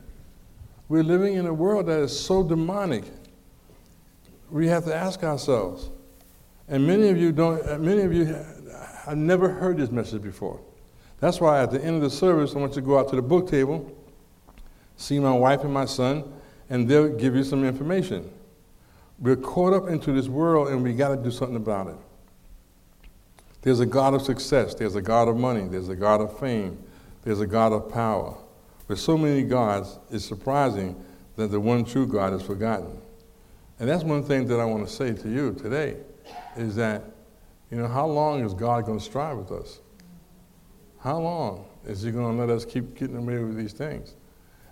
We're 0.89 1.03
living 1.03 1.35
in 1.35 1.47
a 1.47 1.53
world 1.53 1.87
that 1.87 1.99
is 1.99 2.17
so 2.17 2.43
demonic. 2.43 3.05
We 4.51 4.67
have 4.67 4.85
to 4.85 4.95
ask 4.95 5.23
ourselves. 5.23 5.89
And 6.67 6.85
many 6.85 7.09
of 7.09 7.17
you 7.17 7.31
don't, 7.31 7.67
uh, 7.67 7.77
many 7.77 8.01
of 8.01 8.13
you 8.13 8.25
have 8.25 9.17
never 9.17 9.49
heard 9.49 9.77
this 9.77 9.91
message 9.91 10.21
before. 10.21 10.59
That's 11.19 11.39
why 11.39 11.63
at 11.63 11.71
the 11.71 11.83
end 11.83 11.95
of 11.95 12.01
the 12.01 12.09
service, 12.09 12.55
I 12.55 12.59
want 12.59 12.75
you 12.75 12.81
to 12.81 12.87
go 12.87 12.99
out 12.99 13.09
to 13.09 13.15
the 13.15 13.21
book 13.21 13.49
table, 13.49 13.91
see 14.97 15.19
my 15.19 15.33
wife 15.33 15.63
and 15.63 15.73
my 15.73 15.85
son, 15.85 16.31
and 16.69 16.87
they'll 16.87 17.09
give 17.09 17.35
you 17.35 17.43
some 17.43 17.65
information. 17.65 18.29
We're 19.23 19.37
caught 19.37 19.71
up 19.71 19.87
into 19.87 20.11
this 20.11 20.27
world 20.27 20.67
and 20.67 20.83
we 20.83 20.91
got 20.91 21.15
to 21.15 21.15
do 21.15 21.31
something 21.31 21.55
about 21.55 21.87
it. 21.87 21.95
There's 23.61 23.79
a 23.79 23.85
God 23.85 24.13
of 24.13 24.21
success, 24.21 24.75
there's 24.75 24.95
a 24.95 25.01
God 25.01 25.29
of 25.29 25.37
money, 25.37 25.65
there's 25.65 25.87
a 25.87 25.95
God 25.95 26.19
of 26.19 26.37
fame, 26.37 26.77
there's 27.23 27.39
a 27.39 27.47
God 27.47 27.71
of 27.71 27.89
power. 27.89 28.35
With 28.89 28.99
so 28.99 29.17
many 29.17 29.43
gods, 29.43 29.97
it's 30.11 30.25
surprising 30.25 31.01
that 31.37 31.51
the 31.51 31.59
one 31.59 31.85
true 31.85 32.05
God 32.05 32.33
is 32.33 32.41
forgotten. 32.41 32.99
And 33.79 33.87
that's 33.87 34.03
one 34.03 34.25
thing 34.25 34.45
that 34.47 34.59
I 34.59 34.65
want 34.65 34.85
to 34.85 34.93
say 34.93 35.13
to 35.13 35.29
you 35.29 35.53
today 35.53 35.95
is 36.57 36.75
that, 36.75 37.03
you 37.71 37.77
know, 37.77 37.87
how 37.87 38.05
long 38.05 38.43
is 38.43 38.53
God 38.53 38.85
going 38.85 38.99
to 38.99 39.05
strive 39.05 39.37
with 39.37 39.53
us? 39.53 39.79
How 40.99 41.17
long 41.17 41.65
is 41.85 42.01
He 42.01 42.11
going 42.11 42.35
to 42.35 42.45
let 42.45 42.53
us 42.53 42.65
keep 42.65 42.93
getting 42.97 43.15
away 43.15 43.37
with 43.37 43.55
these 43.55 43.71
things? 43.71 44.15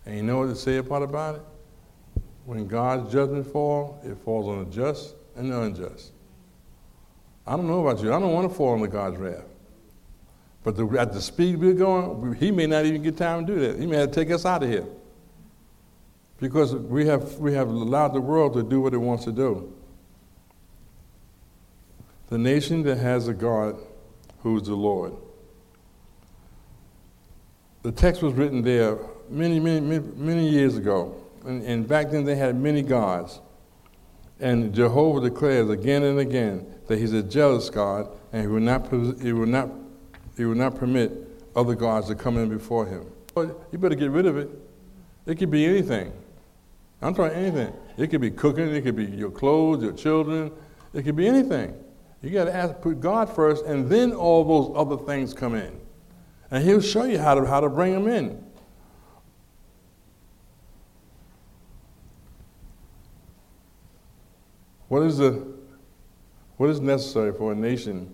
And 0.06 0.18
you 0.18 0.24
know 0.24 0.40
what 0.40 0.50
the 0.50 0.58
sad 0.58 0.90
part 0.90 1.04
about 1.04 1.36
it? 1.36 1.42
When 2.52 2.68
God's 2.68 3.14
judgment 3.14 3.48
falls, 3.48 4.06
it 4.06 4.18
falls 4.26 4.46
on 4.50 4.66
the 4.66 4.76
just 4.76 5.16
and 5.38 5.50
the 5.50 5.62
unjust. 5.62 6.12
I 7.48 7.56
don't 7.56 7.66
know 7.66 7.88
about 7.88 8.04
you. 8.04 8.14
I 8.14 8.20
don't 8.20 8.34
want 8.34 8.50
to 8.50 8.54
fall 8.54 8.74
under 8.74 8.88
God's 8.88 9.16
wrath. 9.16 9.46
But 10.62 10.76
the, 10.76 10.86
at 11.00 11.14
the 11.14 11.22
speed 11.22 11.62
we're 11.62 11.72
going, 11.72 12.34
he 12.34 12.52
may 12.52 12.68
not 12.68 12.84
even 12.84 13.04
get 13.04 13.16
time 13.16 13.48
to 13.48 13.54
do 13.54 13.60
that. 13.62 13.80
He 13.80 13.86
may 13.86 13.96
have 13.96 14.10
to 14.10 14.14
take 14.14 14.32
us 14.32 14.46
out 14.46 14.64
of 14.64 14.70
here. 14.70 14.86
Because 16.42 16.76
we 16.76 17.08
have, 17.08 17.36
we 17.36 17.54
have 17.54 17.70
allowed 17.70 18.10
the 18.10 18.20
world 18.20 18.52
to 18.56 18.64
do 18.64 18.82
what 18.82 18.94
it 18.94 18.98
wants 18.98 19.24
to 19.24 19.32
do. 19.32 19.74
The 22.28 22.38
nation 22.38 22.84
that 22.84 22.98
has 22.98 23.30
a 23.30 23.34
God 23.34 23.78
who's 24.40 24.64
the 24.64 24.76
Lord. 24.76 25.14
The 27.84 27.94
text 27.94 28.22
was 28.22 28.34
written 28.34 28.62
there 28.62 28.98
many, 29.30 29.58
many, 29.62 29.80
many, 29.80 30.06
many 30.18 30.50
years 30.50 30.76
ago. 30.76 31.21
And, 31.46 31.64
and 31.64 31.88
back 31.88 32.12
then 32.12 32.24
they 32.24 32.36
had 32.36 32.56
many 32.56 32.82
gods. 32.82 33.42
And 34.40 34.74
Jehovah 34.74 35.30
declares 35.30 35.70
again 35.70 36.04
and 36.04 36.20
again 36.20 36.66
that 36.88 36.98
he's 36.98 37.14
a 37.14 37.22
jealous 37.22 37.70
God 37.70 38.10
and 38.34 38.42
he 38.42 38.48
will 38.48 38.60
not, 38.60 38.90
he 39.22 39.34
will 39.34 39.46
not, 39.46 39.70
he 40.36 40.46
will 40.46 40.56
not 40.56 40.76
permit 40.76 41.12
other 41.56 41.76
gods 41.76 42.08
to 42.08 42.16
come 42.16 42.38
in 42.38 42.50
before 42.50 42.86
him. 42.86 43.06
But 43.36 43.68
you 43.72 43.78
better 43.78 43.96
get 43.96 44.12
rid 44.12 44.26
of 44.26 44.38
it. 44.38 44.50
It 45.26 45.38
could 45.38 45.52
be 45.52 45.66
anything. 45.66 46.12
I'm 47.02 47.14
talking 47.14 47.36
anything. 47.38 47.74
It 47.98 48.08
could 48.08 48.22
be 48.22 48.32
cooking, 48.32 48.68
it 48.70 48.82
could 48.82 48.96
be 48.96 49.06
your 49.06 49.32
clothes, 49.32 49.84
your 49.84 49.94
children, 49.94 50.52
it 50.94 51.04
could 51.04 51.16
be 51.16 51.28
anything. 51.28 51.76
You 52.22 52.30
got 52.30 52.46
to 52.46 52.54
ask, 52.54 52.80
put 52.82 53.02
God 53.02 53.34
first, 53.34 53.66
and 53.66 53.90
then 53.90 54.14
all 54.14 54.44
those 54.44 54.74
other 54.76 55.04
things 55.04 55.34
come 55.34 55.56
in. 55.56 55.80
And 56.52 56.64
He'll 56.64 56.82
show 56.82 57.06
you 57.06 57.18
how 57.18 57.34
to, 57.36 57.46
how 57.46 57.60
to 57.60 57.70
bring 57.70 57.94
them 57.94 58.08
in. 58.08 58.44
What 64.92 65.04
is, 65.04 65.20
the, 65.20 65.48
what 66.58 66.70
is 66.70 66.82
necessary 66.82 67.32
for 67.32 67.54
a 67.54 67.56
nation 67.56 68.14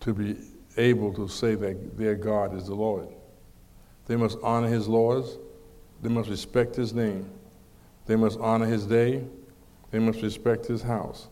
to 0.00 0.12
be 0.12 0.36
able 0.76 1.14
to 1.14 1.28
say 1.28 1.54
that 1.54 1.96
their 1.96 2.16
God 2.16 2.56
is 2.56 2.66
the 2.66 2.74
Lord? 2.74 3.06
They 4.06 4.16
must 4.16 4.36
honor 4.42 4.66
his 4.66 4.88
laws, 4.88 5.38
they 6.02 6.08
must 6.08 6.28
respect 6.28 6.74
his 6.74 6.92
name, 6.92 7.30
they 8.06 8.16
must 8.16 8.36
honor 8.40 8.66
his 8.66 8.84
day, 8.84 9.22
they 9.92 10.00
must 10.00 10.22
respect 10.22 10.66
his 10.66 10.82
house. 10.82 11.28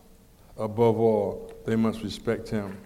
Above 0.57 1.01
all, 1.01 1.51
they 1.65 1.75
must 1.75 2.01
respect 2.01 2.47
him. 2.47 2.77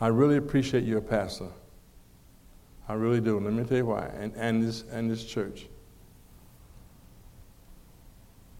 I 0.00 0.06
really 0.06 0.36
appreciate 0.36 0.84
your 0.84 1.00
pastor. 1.00 1.48
I 2.88 2.92
really 2.92 3.20
do. 3.20 3.40
Let 3.40 3.52
me 3.52 3.64
tell 3.64 3.78
you 3.78 3.86
why. 3.86 4.06
And, 4.16 4.32
and, 4.36 4.62
this, 4.62 4.84
and 4.92 5.10
this 5.10 5.24
church. 5.24 5.66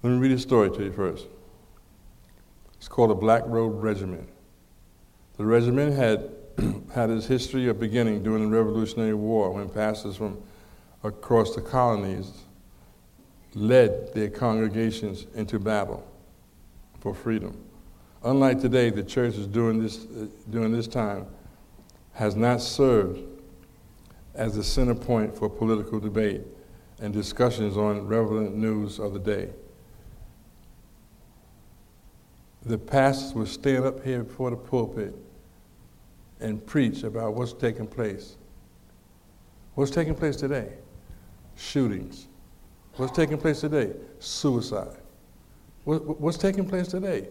Let 0.03 0.11
me 0.11 0.19
read 0.19 0.33
a 0.33 0.39
story 0.39 0.71
to 0.71 0.83
you 0.83 0.93
first. 0.93 1.27
It's 2.79 2.89
called 2.89 3.11
the 3.11 3.15
Black 3.15 3.43
Robe 3.45 3.83
Regiment. 3.85 4.27
The 5.37 5.45
regiment 5.45 5.95
had 5.95 6.31
had 6.95 7.11
its 7.11 7.27
history 7.27 7.69
of 7.69 7.79
beginning 7.79 8.23
during 8.23 8.51
the 8.51 8.57
Revolutionary 8.57 9.13
War 9.13 9.51
when 9.51 9.69
pastors 9.69 10.17
from 10.17 10.43
across 11.05 11.55
the 11.55 11.61
colonies 11.61 12.33
led 13.55 14.15
their 14.15 14.31
congregations 14.31 15.27
into 15.35 15.59
battle 15.59 16.07
for 17.01 17.15
freedom. 17.15 17.63
Unlike 18.23 18.61
today, 18.61 18.89
the 18.89 19.03
church 19.03 19.35
is 19.35 19.47
during 19.47 19.83
this, 19.83 20.07
uh, 20.07 20.27
during 20.49 20.73
this 20.73 20.87
time 20.87 21.27
has 22.13 22.37
not 22.37 22.63
served 22.63 23.21
as 24.35 24.55
the 24.55 24.65
center 24.65 24.95
point 24.95 25.37
for 25.37 25.51
political 25.51 26.01
debate 26.01 26.41
and 27.01 27.13
discussions 27.13 27.77
on 27.77 28.07
relevant 28.07 28.55
news 28.55 28.99
of 28.99 29.13
the 29.13 29.19
day 29.19 29.51
the 32.65 32.79
pastors 32.79 33.35
would 33.35 33.49
stand 33.49 33.85
up 33.85 34.05
here 34.05 34.23
before 34.23 34.51
the 34.51 34.57
pulpit 34.57 35.15
and 36.41 36.65
preach 36.67 37.03
about 37.03 37.35
what's 37.35 37.53
taking 37.53 37.87
place. 37.87 38.37
What's 39.75 39.91
taking 39.91 40.15
place 40.15 40.37
today? 40.37 40.73
Shootings. 41.57 42.29
What's 42.97 43.13
taking 43.13 43.39
place 43.39 43.61
today? 43.61 43.93
Suicide. 44.19 44.97
What, 45.85 46.21
what's 46.21 46.37
taking 46.37 46.67
place 46.67 46.89
today? 46.89 47.29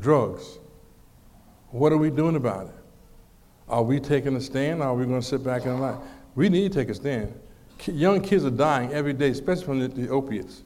Drugs. 0.00 0.58
What 1.70 1.92
are 1.92 1.96
we 1.96 2.10
doing 2.10 2.36
about 2.36 2.66
it? 2.66 2.74
Are 3.68 3.82
we 3.82 4.00
taking 4.00 4.36
a 4.36 4.40
stand 4.40 4.82
or 4.82 4.88
are 4.88 4.94
we 4.94 5.06
going 5.06 5.20
to 5.20 5.26
sit 5.26 5.42
back 5.42 5.64
and 5.64 5.80
lie? 5.80 5.98
We 6.34 6.48
need 6.48 6.72
to 6.72 6.78
take 6.78 6.90
a 6.90 6.94
stand. 6.94 7.32
Young 7.86 8.20
kids 8.20 8.44
are 8.44 8.50
dying 8.50 8.92
every 8.92 9.12
day, 9.12 9.30
especially 9.30 9.64
from 9.64 9.80
the, 9.80 9.88
the 9.88 10.08
opiates. 10.08 10.62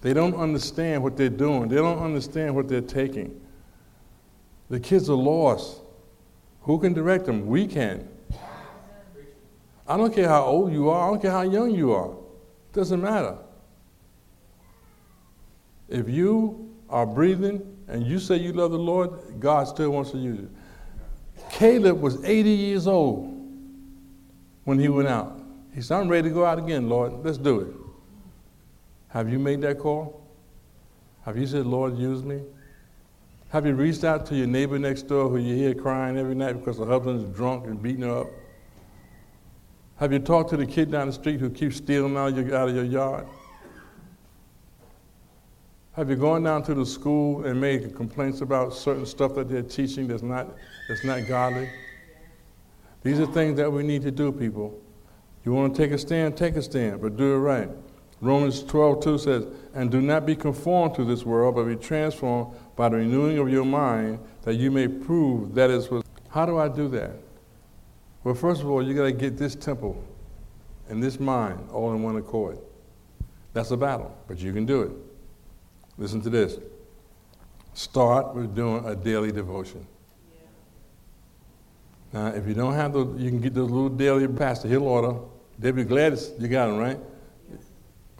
They 0.00 0.14
don't 0.14 0.34
understand 0.34 1.02
what 1.02 1.16
they're 1.16 1.28
doing, 1.28 1.68
they 1.68 1.76
don't 1.76 1.98
understand 1.98 2.54
what 2.54 2.68
they're 2.68 2.80
taking. 2.80 3.40
The 4.70 4.78
kids 4.78 5.08
are 5.08 5.14
lost. 5.14 5.80
Who 6.62 6.78
can 6.78 6.92
direct 6.92 7.24
them? 7.24 7.46
We 7.46 7.66
can. 7.66 8.06
I 9.86 9.96
don't 9.96 10.14
care 10.14 10.28
how 10.28 10.44
old 10.44 10.72
you 10.72 10.90
are, 10.90 11.08
I 11.08 11.10
don't 11.10 11.22
care 11.22 11.30
how 11.30 11.42
young 11.42 11.74
you 11.74 11.92
are. 11.92 12.10
It 12.10 12.74
doesn't 12.74 13.00
matter. 13.00 13.38
If 15.88 16.08
you 16.08 16.74
are 16.90 17.06
breathing 17.06 17.76
and 17.88 18.06
you 18.06 18.18
say 18.18 18.36
you 18.36 18.52
love 18.52 18.70
the 18.70 18.78
Lord, 18.78 19.10
God 19.40 19.66
still 19.66 19.90
wants 19.90 20.10
to 20.10 20.18
use 20.18 20.38
you. 20.40 20.50
Caleb 21.50 22.00
was 22.00 22.22
80 22.22 22.50
years 22.50 22.86
old 22.86 23.34
when 24.64 24.78
he 24.78 24.88
went 24.88 25.08
out. 25.08 25.40
He 25.74 25.80
said, 25.80 25.98
I'm 25.98 26.08
ready 26.08 26.28
to 26.28 26.34
go 26.34 26.44
out 26.44 26.58
again, 26.58 26.90
Lord. 26.90 27.24
Let's 27.24 27.38
do 27.38 27.60
it. 27.60 27.87
Have 29.08 29.30
you 29.30 29.38
made 29.38 29.60
that 29.62 29.78
call? 29.78 30.22
Have 31.24 31.36
you 31.36 31.46
said, 31.46 31.66
Lord, 31.66 31.96
use 31.96 32.22
me? 32.22 32.42
Have 33.50 33.66
you 33.66 33.74
reached 33.74 34.04
out 34.04 34.26
to 34.26 34.34
your 34.34 34.46
neighbor 34.46 34.78
next 34.78 35.02
door 35.02 35.28
who 35.30 35.38
you 35.38 35.54
hear 35.54 35.74
crying 35.74 36.18
every 36.18 36.34
night 36.34 36.52
because 36.52 36.76
the 36.76 36.84
husband 36.84 37.22
is 37.22 37.36
drunk 37.36 37.66
and 37.66 37.82
beating 37.82 38.02
her 38.02 38.20
up? 38.20 38.26
Have 39.96 40.12
you 40.12 40.18
talked 40.18 40.50
to 40.50 40.56
the 40.56 40.66
kid 40.66 40.90
down 40.90 41.06
the 41.06 41.12
street 41.12 41.40
who 41.40 41.50
keeps 41.50 41.76
stealing 41.76 42.16
out 42.16 42.28
of 42.28 42.46
your, 42.46 42.56
out 42.56 42.68
of 42.68 42.74
your 42.74 42.84
yard? 42.84 43.26
Have 45.92 46.10
you 46.10 46.16
gone 46.16 46.44
down 46.44 46.62
to 46.64 46.74
the 46.74 46.86
school 46.86 47.44
and 47.44 47.60
made 47.60 47.96
complaints 47.96 48.40
about 48.40 48.72
certain 48.72 49.04
stuff 49.04 49.34
that 49.34 49.48
they're 49.48 49.62
teaching 49.62 50.06
that's 50.06 50.22
not, 50.22 50.54
that's 50.88 51.02
not 51.02 51.26
godly? 51.26 51.68
These 53.02 53.18
are 53.18 53.26
things 53.26 53.56
that 53.56 53.72
we 53.72 53.82
need 53.82 54.02
to 54.02 54.10
do, 54.10 54.30
people. 54.30 54.78
You 55.44 55.52
want 55.52 55.74
to 55.74 55.82
take 55.82 55.90
a 55.92 55.98
stand, 55.98 56.36
take 56.36 56.56
a 56.56 56.62
stand, 56.62 57.00
but 57.00 57.16
do 57.16 57.34
it 57.34 57.38
right. 57.38 57.70
Romans 58.20 58.62
12, 58.64 59.02
2 59.02 59.18
says, 59.18 59.46
And 59.74 59.90
do 59.90 60.00
not 60.00 60.26
be 60.26 60.34
conformed 60.34 60.94
to 60.96 61.04
this 61.04 61.24
world, 61.24 61.54
but 61.54 61.64
be 61.64 61.76
transformed 61.76 62.54
by 62.74 62.88
the 62.88 62.96
renewing 62.96 63.38
of 63.38 63.48
your 63.48 63.64
mind, 63.64 64.18
that 64.42 64.54
you 64.54 64.70
may 64.70 64.88
prove 64.88 65.54
that 65.54 65.70
is 65.70 65.90
what. 65.90 66.04
How 66.30 66.44
do 66.44 66.58
I 66.58 66.68
do 66.68 66.88
that? 66.88 67.12
Well, 68.24 68.34
first 68.34 68.60
of 68.60 68.68
all, 68.68 68.82
you 68.82 68.94
got 68.94 69.04
to 69.04 69.12
get 69.12 69.36
this 69.36 69.54
temple 69.54 70.02
and 70.88 71.02
this 71.02 71.20
mind 71.20 71.68
all 71.72 71.92
in 71.92 72.02
one 72.02 72.16
accord. 72.16 72.58
That's 73.52 73.70
a 73.70 73.76
battle, 73.76 74.16
but 74.26 74.38
you 74.38 74.52
can 74.52 74.66
do 74.66 74.82
it. 74.82 74.90
Listen 75.96 76.20
to 76.22 76.30
this. 76.30 76.58
Start 77.74 78.34
with 78.34 78.54
doing 78.54 78.84
a 78.84 78.94
daily 78.96 79.32
devotion. 79.32 79.86
Yeah. 82.12 82.20
Now, 82.20 82.26
if 82.34 82.46
you 82.46 82.54
don't 82.54 82.74
have 82.74 82.92
those, 82.92 83.20
you 83.20 83.30
can 83.30 83.40
get 83.40 83.54
those 83.54 83.70
little 83.70 83.88
daily 83.88 84.26
pastor 84.28 84.68
hill 84.68 84.86
order. 84.86 85.18
They'll 85.58 85.72
be 85.72 85.84
glad 85.84 86.18
you 86.38 86.48
got 86.48 86.66
them, 86.66 86.78
right? 86.78 86.98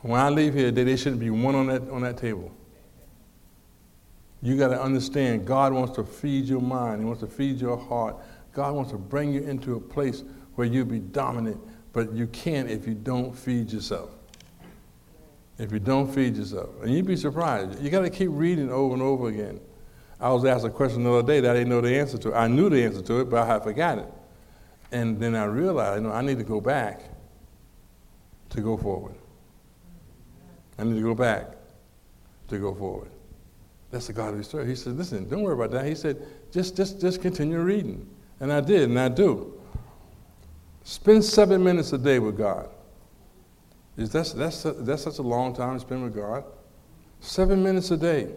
When 0.03 0.21
I 0.21 0.29
leave 0.29 0.55
here, 0.55 0.71
there 0.71 0.97
shouldn't 0.97 1.21
be 1.21 1.31
one 1.31 1.55
on 1.55 1.67
that, 1.67 1.83
on 1.91 2.03
that 2.03 2.17
table. 2.17 2.53
You 4.41 4.57
got 4.57 4.69
to 4.69 4.81
understand 4.81 5.47
God 5.47 5.73
wants 5.73 5.97
to 5.97 6.05
feed 6.05 6.45
your 6.45 6.61
mind, 6.61 7.01
He 7.01 7.07
wants 7.07 7.21
to 7.23 7.27
feed 7.27 7.61
your 7.61 7.77
heart. 7.77 8.17
God 8.53 8.75
wants 8.75 8.91
to 8.93 8.99
bring 8.99 9.33
you 9.33 9.43
into 9.43 9.75
a 9.77 9.81
place 9.81 10.25
where 10.55 10.67
you'll 10.67 10.85
be 10.85 10.99
dominant, 10.99 11.61
but 11.93 12.13
you 12.13 12.27
can't 12.29 12.69
if 12.69 12.87
you 12.87 12.95
don't 12.95 13.37
feed 13.37 13.73
yourself. 13.73 14.11
If 15.59 15.73
you 15.73 15.79
don't 15.81 16.13
feed 16.13 16.37
yourself. 16.37 16.71
And 16.83 16.95
you'd 16.95 17.07
be 17.07 17.17
surprised. 17.17 17.83
You 17.83 17.91
got 17.91 18.03
to 18.03 18.11
keep 18.11 18.31
reading 18.31 18.71
over 18.71 18.95
and 18.95 19.03
over 19.03 19.29
again. 19.29 19.61
I 20.21 20.31
was 20.31 20.45
asked 20.45 20.65
a 20.65 20.71
question 20.71 21.05
the 21.05 21.13
other 21.13 21.27
day 21.27 21.41
that 21.41 21.51
I 21.51 21.55
didn't 21.55 21.69
know 21.69 21.81
the 21.81 21.97
answer 21.97 22.19
to. 22.19 22.35
I 22.35 22.49
knew 22.49 22.69
the 22.69 22.83
answer 22.83 23.03
to 23.03 23.21
it, 23.21 23.31
but 23.31 23.43
I 23.43 23.47
had 23.47 23.63
forgotten 23.63 24.05
it. 24.05 24.13
And 24.91 25.21
then 25.21 25.35
I 25.35 25.45
realized, 25.45 26.03
you 26.03 26.09
know, 26.09 26.15
I 26.15 26.23
need 26.23 26.39
to 26.39 26.45
go 26.45 26.61
back 26.61 27.03
to 28.51 28.61
go 28.61 28.77
forward. 28.77 29.15
I 30.79 30.85
need 30.85 30.95
to 30.95 31.03
go 31.03 31.15
back 31.15 31.49
to 32.49 32.59
go 32.59 32.75
forward. 32.75 33.11
That's 33.91 34.07
the 34.07 34.13
God 34.13 34.37
we 34.37 34.43
serve. 34.43 34.69
He 34.69 34.75
said, 34.75 34.97
listen, 34.97 35.29
don't 35.29 35.43
worry 35.43 35.55
about 35.55 35.71
that. 35.73 35.87
He 35.87 35.95
said, 35.95 36.27
just, 36.53 36.77
just, 36.77 37.01
just 37.01 37.23
continue 37.23 37.59
reading. 37.61 38.09
And 38.41 38.53
I 38.53 38.61
did, 38.61 38.89
and 38.89 38.99
I 38.99 39.09
do. 39.09 39.55
Spend 40.85 41.25
seven 41.25 41.63
minutes 41.63 41.93
a 41.93 41.99
day 41.99 42.19
with 42.19 42.37
God. 42.37 42.69
Is 43.97 44.11
that, 44.11 44.33
that's, 44.37 44.63
that's 44.63 45.03
such 45.03 45.19
a 45.19 45.23
long 45.23 45.55
time 45.55 45.75
to 45.75 45.81
spend 45.81 46.05
with 46.05 46.15
God? 46.15 46.45
Seven 47.21 47.63
minutes 47.63 47.91
a 47.91 47.97
day. 47.97 48.29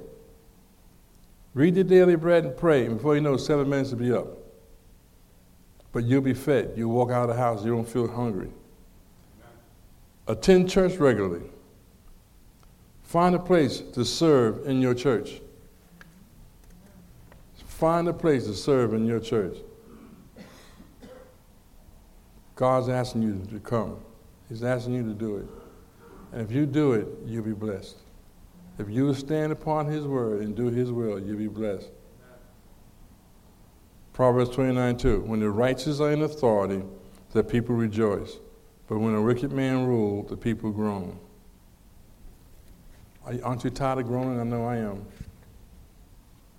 Read 1.53 1.75
your 1.75 1.83
daily 1.83 2.15
bread 2.15 2.45
and 2.45 2.57
pray. 2.57 2.85
And 2.85 2.97
before 2.97 3.15
you 3.15 3.21
know, 3.21 3.37
seven 3.37 3.69
minutes 3.69 3.91
will 3.91 3.99
be 3.99 4.11
up. 4.11 4.27
But 5.91 6.05
you'll 6.05 6.21
be 6.21 6.33
fed. 6.33 6.73
You 6.75 6.87
walk 6.87 7.11
out 7.11 7.29
of 7.29 7.35
the 7.35 7.41
house, 7.41 7.63
you 7.63 7.71
don't 7.71 7.87
feel 7.87 8.07
hungry. 8.07 8.49
Attend 10.27 10.69
church 10.69 10.95
regularly. 10.95 11.49
Find 13.11 13.35
a 13.35 13.39
place 13.39 13.81
to 13.81 14.05
serve 14.05 14.65
in 14.65 14.79
your 14.79 14.93
church. 14.93 15.41
Find 17.65 18.07
a 18.07 18.13
place 18.13 18.45
to 18.45 18.53
serve 18.53 18.93
in 18.93 19.05
your 19.05 19.19
church. 19.19 19.57
God's 22.55 22.87
asking 22.87 23.23
you 23.23 23.45
to 23.51 23.59
come. 23.59 23.97
He's 24.47 24.63
asking 24.63 24.93
you 24.93 25.03
to 25.03 25.13
do 25.13 25.35
it. 25.35 25.47
And 26.31 26.41
if 26.41 26.53
you 26.53 26.65
do 26.65 26.93
it, 26.93 27.05
you'll 27.25 27.43
be 27.43 27.51
blessed. 27.51 27.97
If 28.79 28.89
you 28.89 29.13
stand 29.13 29.51
upon 29.51 29.87
His 29.87 30.05
word 30.05 30.41
and 30.41 30.55
do 30.55 30.67
His 30.67 30.89
will, 30.89 31.19
you'll 31.19 31.37
be 31.37 31.49
blessed. 31.49 31.89
Proverbs 34.13 34.51
29 34.51 34.95
2. 34.95 35.19
When 35.19 35.41
the 35.41 35.49
righteous 35.49 35.99
are 35.99 36.13
in 36.13 36.21
authority, 36.21 36.81
the 37.33 37.43
people 37.43 37.75
rejoice. 37.75 38.37
But 38.87 38.99
when 38.99 39.15
a 39.15 39.21
wicked 39.21 39.51
man 39.51 39.85
rules, 39.85 40.29
the 40.29 40.37
people 40.37 40.71
groan. 40.71 41.19
Aren't 43.25 43.63
you 43.63 43.69
tired 43.69 43.99
of 43.99 44.07
groaning? 44.07 44.39
I 44.39 44.43
know 44.43 44.65
I 44.65 44.77
am. 44.77 45.05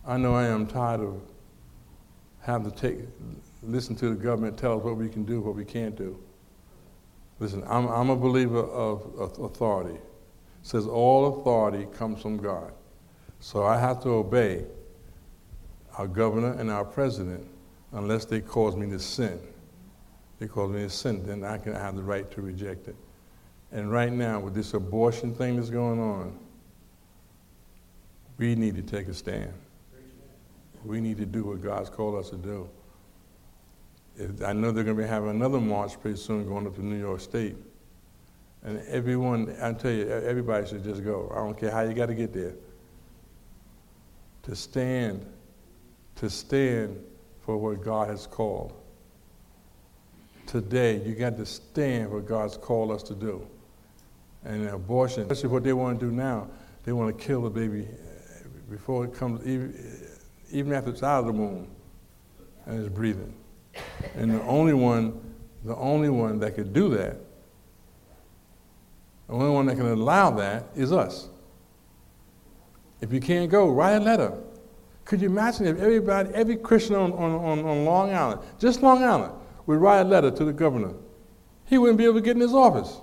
I 0.06 0.16
know 0.16 0.34
I 0.34 0.46
am 0.46 0.66
tired 0.66 1.00
of 1.00 1.20
having 2.40 2.70
to 2.70 2.76
take, 2.76 2.98
listen 3.62 3.94
to 3.96 4.10
the 4.10 4.14
government 4.16 4.58
tell 4.58 4.78
us 4.78 4.84
what 4.84 4.96
we 4.96 5.08
can 5.08 5.24
do, 5.24 5.40
what 5.40 5.54
we 5.54 5.64
can't 5.64 5.96
do. 5.96 6.18
Listen, 7.38 7.62
I'm, 7.66 7.86
I'm 7.88 8.10
a 8.10 8.16
believer 8.16 8.60
of, 8.60 9.38
authority. 9.40 9.94
It 9.94 10.00
says 10.62 10.86
all 10.86 11.40
authority 11.40 11.86
comes 11.96 12.20
from 12.20 12.36
God. 12.38 12.72
So 13.40 13.64
I 13.64 13.78
have 13.78 14.02
to 14.02 14.10
obey 14.10 14.64
our 15.98 16.06
governor 16.06 16.52
and 16.52 16.70
our 16.70 16.84
president 16.84 17.46
unless 17.92 18.24
they 18.24 18.40
cause 18.40 18.76
me 18.76 18.88
to 18.90 18.98
sin. 18.98 19.40
They 20.38 20.46
cause 20.48 20.70
me 20.70 20.82
to 20.82 20.90
sin, 20.90 21.24
then 21.26 21.44
I 21.44 21.58
can 21.58 21.74
have 21.74 21.96
the 21.96 22.02
right 22.02 22.28
to 22.32 22.42
reject 22.42 22.88
it. 22.88 22.96
And 23.70 23.90
right 23.90 24.12
now, 24.12 24.40
with 24.40 24.54
this 24.54 24.74
abortion 24.74 25.34
thing 25.34 25.56
that's 25.56 25.70
going 25.70 26.00
on, 26.00 26.38
we 28.38 28.54
need 28.54 28.76
to 28.76 28.82
take 28.82 29.08
a 29.08 29.14
stand. 29.14 29.52
We 30.84 31.00
need 31.00 31.18
to 31.18 31.26
do 31.26 31.44
what 31.44 31.62
God's 31.62 31.90
called 31.90 32.16
us 32.16 32.30
to 32.30 32.36
do. 32.36 32.68
I 34.44 34.52
know 34.52 34.72
they're 34.72 34.84
going 34.84 34.96
to 34.96 35.02
be 35.02 35.08
having 35.08 35.30
another 35.30 35.60
march 35.60 36.00
pretty 36.00 36.18
soon 36.18 36.46
going 36.46 36.66
up 36.66 36.74
to 36.74 36.84
New 36.84 36.98
York 36.98 37.20
State. 37.20 37.56
And 38.64 38.80
everyone, 38.88 39.56
I 39.60 39.72
tell 39.72 39.90
you, 39.90 40.08
everybody 40.08 40.66
should 40.66 40.84
just 40.84 41.02
go. 41.02 41.32
I 41.34 41.36
don't 41.36 41.58
care 41.58 41.70
how 41.70 41.82
you 41.82 41.94
got 41.94 42.06
to 42.06 42.14
get 42.14 42.32
there. 42.32 42.54
To 44.44 44.56
stand, 44.56 45.24
to 46.16 46.28
stand 46.28 47.02
for 47.40 47.56
what 47.56 47.82
God 47.82 48.08
has 48.08 48.26
called. 48.26 48.72
Today, 50.46 51.00
you 51.04 51.14
got 51.14 51.36
to 51.38 51.46
stand 51.46 52.10
for 52.10 52.16
what 52.16 52.26
God's 52.26 52.56
called 52.56 52.90
us 52.90 53.02
to 53.04 53.14
do. 53.14 53.46
And 54.44 54.68
abortion, 54.68 55.22
especially 55.22 55.48
what 55.48 55.64
they 55.64 55.72
want 55.72 55.98
to 56.00 56.06
do 56.06 56.12
now, 56.12 56.48
they 56.84 56.92
want 56.92 57.16
to 57.16 57.24
kill 57.24 57.42
the 57.42 57.50
baby 57.50 57.88
before 58.70 59.04
it 59.04 59.14
comes, 59.14 59.46
even, 59.46 60.72
after 60.72 60.90
it's 60.90 61.02
out 61.02 61.20
of 61.20 61.26
the 61.26 61.32
womb 61.32 61.68
and 62.66 62.80
it's 62.80 62.94
breathing. 62.94 63.34
And 64.14 64.32
the 64.32 64.42
only 64.42 64.74
one, 64.74 65.20
the 65.64 65.76
only 65.76 66.08
one 66.08 66.38
that 66.40 66.54
could 66.54 66.72
do 66.72 66.88
that, 66.90 67.16
the 69.28 69.34
only 69.34 69.50
one 69.50 69.66
that 69.66 69.76
can 69.76 69.86
allow 69.86 70.30
that 70.30 70.66
is 70.74 70.92
us. 70.92 71.28
If 73.00 73.12
you 73.12 73.20
can't 73.20 73.50
go, 73.50 73.70
write 73.70 73.94
a 73.94 74.00
letter. 74.00 74.38
Could 75.04 75.20
you 75.20 75.28
imagine 75.28 75.66
if 75.66 75.78
everybody, 75.78 76.30
every 76.34 76.56
Christian 76.56 76.94
on, 76.94 77.12
on, 77.12 77.64
on, 77.64 77.84
Long 77.84 78.14
Island, 78.14 78.40
just 78.58 78.82
Long 78.82 79.02
Island, 79.02 79.32
would 79.66 79.78
write 79.78 80.02
a 80.02 80.04
letter 80.04 80.30
to 80.30 80.44
the 80.44 80.52
governor? 80.52 80.94
He 81.66 81.78
wouldn't 81.78 81.98
be 81.98 82.04
able 82.04 82.14
to 82.14 82.20
get 82.20 82.36
in 82.36 82.40
his 82.40 82.54
office. 82.54 83.00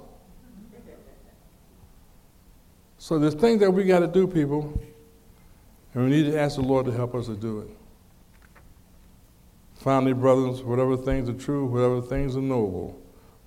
So 2.98 3.17
there's 3.17 3.34
things 3.34 3.60
that 3.62 3.72
we 3.72 3.86
got 3.86 4.00
to 4.00 4.08
do, 4.08 4.28
people. 4.28 4.80
And 6.00 6.10
we 6.10 6.16
need 6.16 6.32
to 6.32 6.40
ask 6.40 6.56
the 6.56 6.62
Lord 6.62 6.86
to 6.86 6.94
help 6.94 7.14
us 7.14 7.26
to 7.26 7.36
do 7.36 7.60
it. 7.60 7.68
Finally, 9.74 10.14
brothers, 10.14 10.64
whatever 10.64 10.96
things 10.96 11.28
are 11.28 11.34
true, 11.34 11.66
whatever 11.66 12.02
things 12.02 12.38
are 12.38 12.42
noble, 12.42 12.98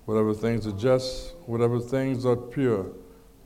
whatever 0.05 0.35
things 0.35 0.67
are 0.67 0.73
just, 0.73 1.33
whatever 1.47 1.79
things 1.79 2.27
are 2.27 2.35
pure, 2.35 2.91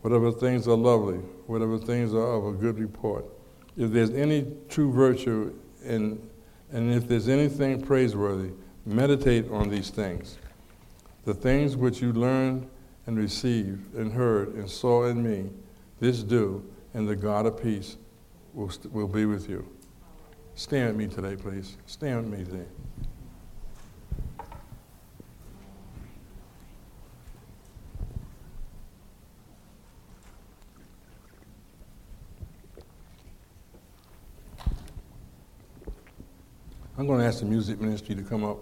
whatever 0.02 0.30
things 0.30 0.68
are 0.68 0.76
lovely, 0.76 1.20
whatever 1.46 1.78
things 1.78 2.14
are 2.14 2.34
of 2.34 2.48
a 2.48 2.52
good 2.52 2.78
report, 2.78 3.24
if 3.78 3.92
there's 3.92 4.10
any 4.10 4.46
true 4.68 4.92
virtue 4.92 5.58
in, 5.86 6.22
and 6.74 6.94
if 6.94 7.08
there's 7.08 7.30
anything 7.30 7.82
praiseworthy, 7.82 8.52
meditate 8.86 9.50
on 9.52 9.70
these 9.70 9.90
things. 9.90 10.38
The 11.24 11.34
things 11.34 11.78
which 11.78 12.02
you 12.02 12.12
learned 12.12 12.68
and 13.06 13.18
received 13.18 13.96
and 13.96 14.12
heard 14.12 14.54
and 14.56 14.70
saw 14.70 15.06
in 15.06 15.24
me, 15.24 15.50
this 16.02 16.24
do, 16.24 16.62
and 16.94 17.08
the 17.08 17.16
God 17.16 17.46
of 17.46 17.64
peace 17.64 17.96
will, 18.58 18.72
will 18.92 19.08
be 19.08 19.26
with 19.26 19.48
you. 19.48 19.66
Stand 20.56 20.98
with 20.98 21.10
me 21.10 21.16
today, 21.16 21.36
please. 21.36 21.78
Stand 21.86 22.32
with 22.32 22.40
me 22.40 22.46
today. 22.46 22.66
I'm 36.98 37.06
going 37.06 37.20
to 37.20 37.26
ask 37.28 37.42
the 37.42 37.46
music 37.46 37.80
ministry 37.80 38.16
to 38.16 38.24
come 38.24 38.44
up. 38.44 38.58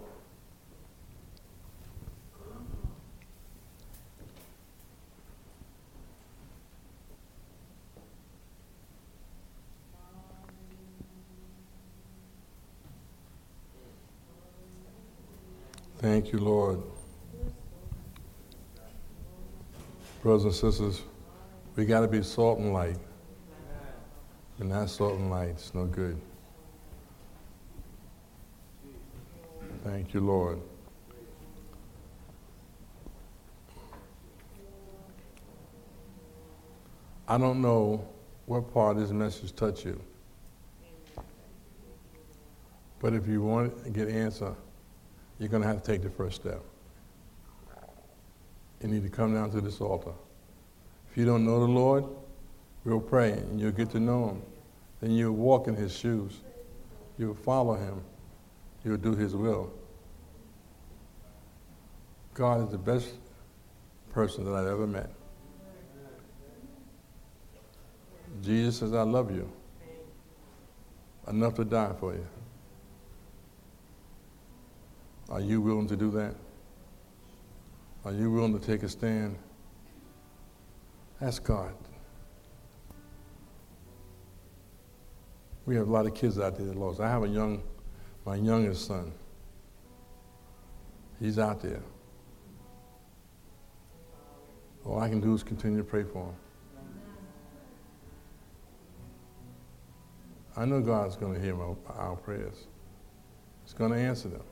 Thank 16.16 16.32
you, 16.32 16.38
Lord. 16.38 16.82
Brothers 20.22 20.44
and 20.44 20.54
sisters, 20.54 21.02
we 21.76 21.84
got 21.84 22.00
to 22.00 22.08
be 22.08 22.22
salt 22.22 22.58
and 22.58 22.72
light. 22.72 22.96
And 24.58 24.72
that 24.72 24.88
salt 24.88 25.18
and 25.18 25.30
light, 25.30 25.50
it's 25.50 25.74
no 25.74 25.84
good. 25.84 26.18
Thank 29.84 30.14
you, 30.14 30.20
Lord. 30.20 30.58
I 37.28 37.36
don't 37.36 37.60
know 37.60 38.08
what 38.46 38.72
part 38.72 38.96
of 38.96 39.02
this 39.02 39.10
message 39.10 39.54
touched 39.54 39.84
you. 39.84 40.00
But 43.00 43.12
if 43.12 43.28
you 43.28 43.42
want 43.42 43.84
to 43.84 43.90
get 43.90 44.08
an 44.08 44.16
answer, 44.16 44.56
you're 45.38 45.48
going 45.48 45.62
to 45.62 45.68
have 45.68 45.82
to 45.82 45.92
take 45.92 46.02
the 46.02 46.10
first 46.10 46.36
step. 46.36 46.62
You 48.82 48.88
need 48.88 49.02
to 49.02 49.08
come 49.08 49.34
down 49.34 49.50
to 49.52 49.60
this 49.60 49.80
altar. 49.80 50.12
If 51.10 51.16
you 51.16 51.24
don't 51.24 51.44
know 51.44 51.60
the 51.60 51.66
Lord, 51.66 52.04
we'll 52.84 53.00
pray 53.00 53.32
and 53.32 53.60
you'll 53.60 53.72
get 53.72 53.90
to 53.90 54.00
know 54.00 54.28
him. 54.28 54.42
Then 55.00 55.10
you'll 55.12 55.32
walk 55.32 55.68
in 55.68 55.74
his 55.74 55.96
shoes. 55.96 56.40
You'll 57.18 57.34
follow 57.34 57.74
him. 57.74 58.02
You'll 58.84 58.96
do 58.96 59.14
his 59.14 59.34
will. 59.34 59.72
God 62.34 62.62
is 62.64 62.70
the 62.70 62.78
best 62.78 63.14
person 64.12 64.44
that 64.44 64.54
I've 64.54 64.66
ever 64.66 64.86
met. 64.86 65.10
Jesus 68.42 68.78
says, 68.78 68.92
I 68.92 69.02
love 69.02 69.34
you 69.34 69.50
enough 71.28 71.54
to 71.54 71.64
die 71.64 71.92
for 71.98 72.12
you. 72.12 72.26
Are 75.28 75.40
you 75.40 75.60
willing 75.60 75.88
to 75.88 75.96
do 75.96 76.10
that? 76.12 76.34
Are 78.04 78.12
you 78.12 78.30
willing 78.30 78.58
to 78.58 78.64
take 78.64 78.82
a 78.82 78.88
stand? 78.88 79.36
Ask 81.20 81.42
God. 81.42 81.74
We 85.64 85.74
have 85.74 85.88
a 85.88 85.90
lot 85.90 86.06
of 86.06 86.14
kids 86.14 86.38
out 86.38 86.56
there 86.56 86.66
that 86.66 86.76
lost. 86.76 87.00
I 87.00 87.10
have 87.10 87.24
a 87.24 87.28
young, 87.28 87.62
my 88.24 88.36
youngest 88.36 88.86
son. 88.86 89.12
He's 91.18 91.38
out 91.38 91.60
there. 91.60 91.82
All 94.84 95.00
I 95.00 95.08
can 95.08 95.20
do 95.20 95.34
is 95.34 95.42
continue 95.42 95.78
to 95.78 95.84
pray 95.84 96.04
for 96.04 96.26
him. 96.26 96.34
I 100.56 100.64
know 100.64 100.80
God's 100.80 101.16
going 101.16 101.34
to 101.34 101.40
hear 101.40 101.56
my, 101.56 101.74
our 101.88 102.16
prayers. 102.16 102.66
He's 103.64 103.74
going 103.74 103.90
to 103.90 103.98
answer 103.98 104.28
them. 104.28 104.42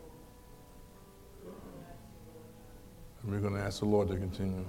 And 3.25 3.33
we're 3.33 3.41
going 3.41 3.55
to 3.55 3.61
ask 3.61 3.81
the 3.81 3.87
Lord 3.87 4.09
to 4.09 4.17
continue. 4.17 4.65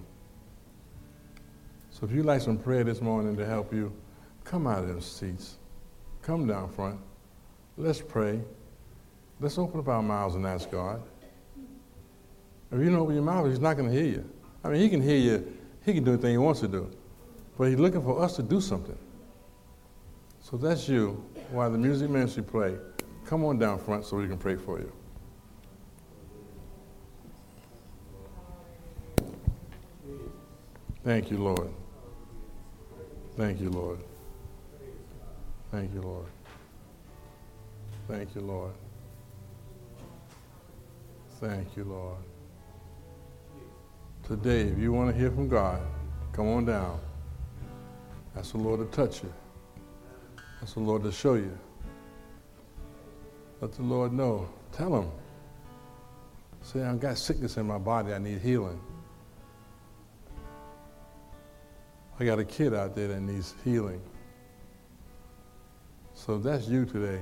So 1.89 2.05
if 2.05 2.11
you'd 2.11 2.25
like 2.25 2.41
some 2.41 2.57
prayer 2.57 2.83
this 2.83 3.01
morning 3.01 3.35
to 3.37 3.45
help 3.45 3.73
you, 3.73 3.93
come 4.45 4.65
out 4.65 4.79
of 4.79 4.87
those 4.87 5.05
seats. 5.05 5.57
Come 6.21 6.47
down 6.47 6.69
front. 6.69 6.99
Let's 7.77 8.01
pray. 8.01 8.39
Let's 9.41 9.57
open 9.57 9.81
up 9.81 9.87
our 9.89 10.01
mouths 10.01 10.35
and 10.35 10.45
ask 10.45 10.71
God. 10.71 11.01
If 12.71 12.79
you 12.79 12.85
don't 12.85 12.95
open 12.95 13.15
your 13.15 13.23
mouth, 13.23 13.47
He's 13.47 13.59
not 13.59 13.75
going 13.75 13.89
to 13.89 13.95
hear 13.95 14.05
you. 14.09 14.29
I 14.63 14.69
mean, 14.69 14.81
He 14.81 14.89
can 14.89 15.01
hear 15.01 15.17
you. 15.17 15.57
He 15.85 15.93
can 15.93 16.03
do 16.03 16.13
anything 16.13 16.31
He 16.31 16.37
wants 16.37 16.61
to 16.61 16.67
do. 16.67 16.89
But 17.57 17.69
He's 17.69 17.79
looking 17.79 18.01
for 18.01 18.21
us 18.21 18.35
to 18.37 18.43
do 18.43 18.61
something. 18.61 18.97
So 20.39 20.57
that's 20.57 20.87
you. 20.87 21.23
While 21.51 21.71
the 21.71 21.77
music 21.77 22.09
ministry 22.09 22.43
play, 22.43 22.77
come 23.25 23.43
on 23.43 23.59
down 23.59 23.79
front 23.79 24.05
so 24.05 24.17
we 24.17 24.27
can 24.27 24.37
pray 24.37 24.55
for 24.55 24.79
you. 24.79 24.91
Thank 31.05 31.29
you, 31.29 31.37
Lord. 31.37 31.71
Thank 33.37 33.61
you, 33.61 33.69
Lord. 33.69 33.99
Thank 35.71 35.93
you, 35.93 36.01
Lord. 36.01 36.25
Thank 38.07 38.33
you, 38.33 38.41
Lord. 38.41 38.71
Thank 41.39 41.77
you, 41.77 41.83
Lord. 41.83 42.17
Today, 44.23 44.61
if 44.61 44.79
you 44.79 44.91
want 44.93 45.13
to 45.13 45.15
hear 45.15 45.29
from 45.29 45.47
God, 45.47 45.79
come 46.33 46.47
on 46.47 46.65
down. 46.65 46.99
Ask 48.35 48.53
the 48.53 48.57
Lord 48.57 48.79
to 48.79 48.97
touch 48.97 49.21
you. 49.21 49.31
Ask 50.63 50.73
the 50.73 50.79
Lord 50.79 51.03
to 51.03 51.11
show 51.11 51.35
you. 51.35 51.55
Let 53.61 53.73
the 53.73 53.83
Lord 53.83 54.11
know. 54.11 54.49
Tell 54.71 55.01
him. 55.01 55.11
Say, 56.63 56.81
I've 56.81 56.99
got 56.99 57.19
sickness 57.19 57.57
in 57.57 57.67
my 57.67 57.77
body. 57.77 58.11
I 58.11 58.17
need 58.17 58.39
healing. 58.39 58.81
I 62.17 62.23
got 62.23 62.39
a 62.39 62.45
kid 62.45 62.73
out 62.73 62.95
there 62.95 63.09
that 63.09 63.19
needs 63.19 63.53
healing. 63.63 64.01
So 66.13 66.37
if 66.37 66.43
that's 66.43 66.67
you 66.67 66.85
today, 66.85 67.19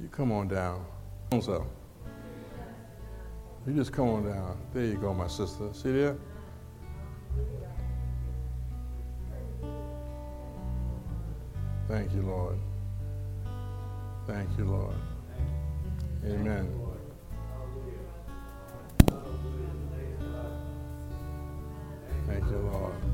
you 0.00 0.08
come 0.08 0.32
on 0.32 0.48
down. 0.48 0.84
So 1.42 1.66
you 3.66 3.74
just 3.74 3.92
come 3.92 4.08
on 4.08 4.24
down. 4.24 4.56
There 4.72 4.84
you 4.84 4.94
go, 4.94 5.12
my 5.12 5.26
sister. 5.26 5.68
See 5.74 5.92
there? 5.92 6.16
Thank 11.86 12.14
you, 12.14 12.22
Lord. 12.22 12.58
Thank 14.26 14.48
you, 14.58 14.64
Lord. 14.64 14.96
Amen. 16.24 16.70
Thank 22.26 22.44
you, 22.44 22.58
Lord. 22.72 23.07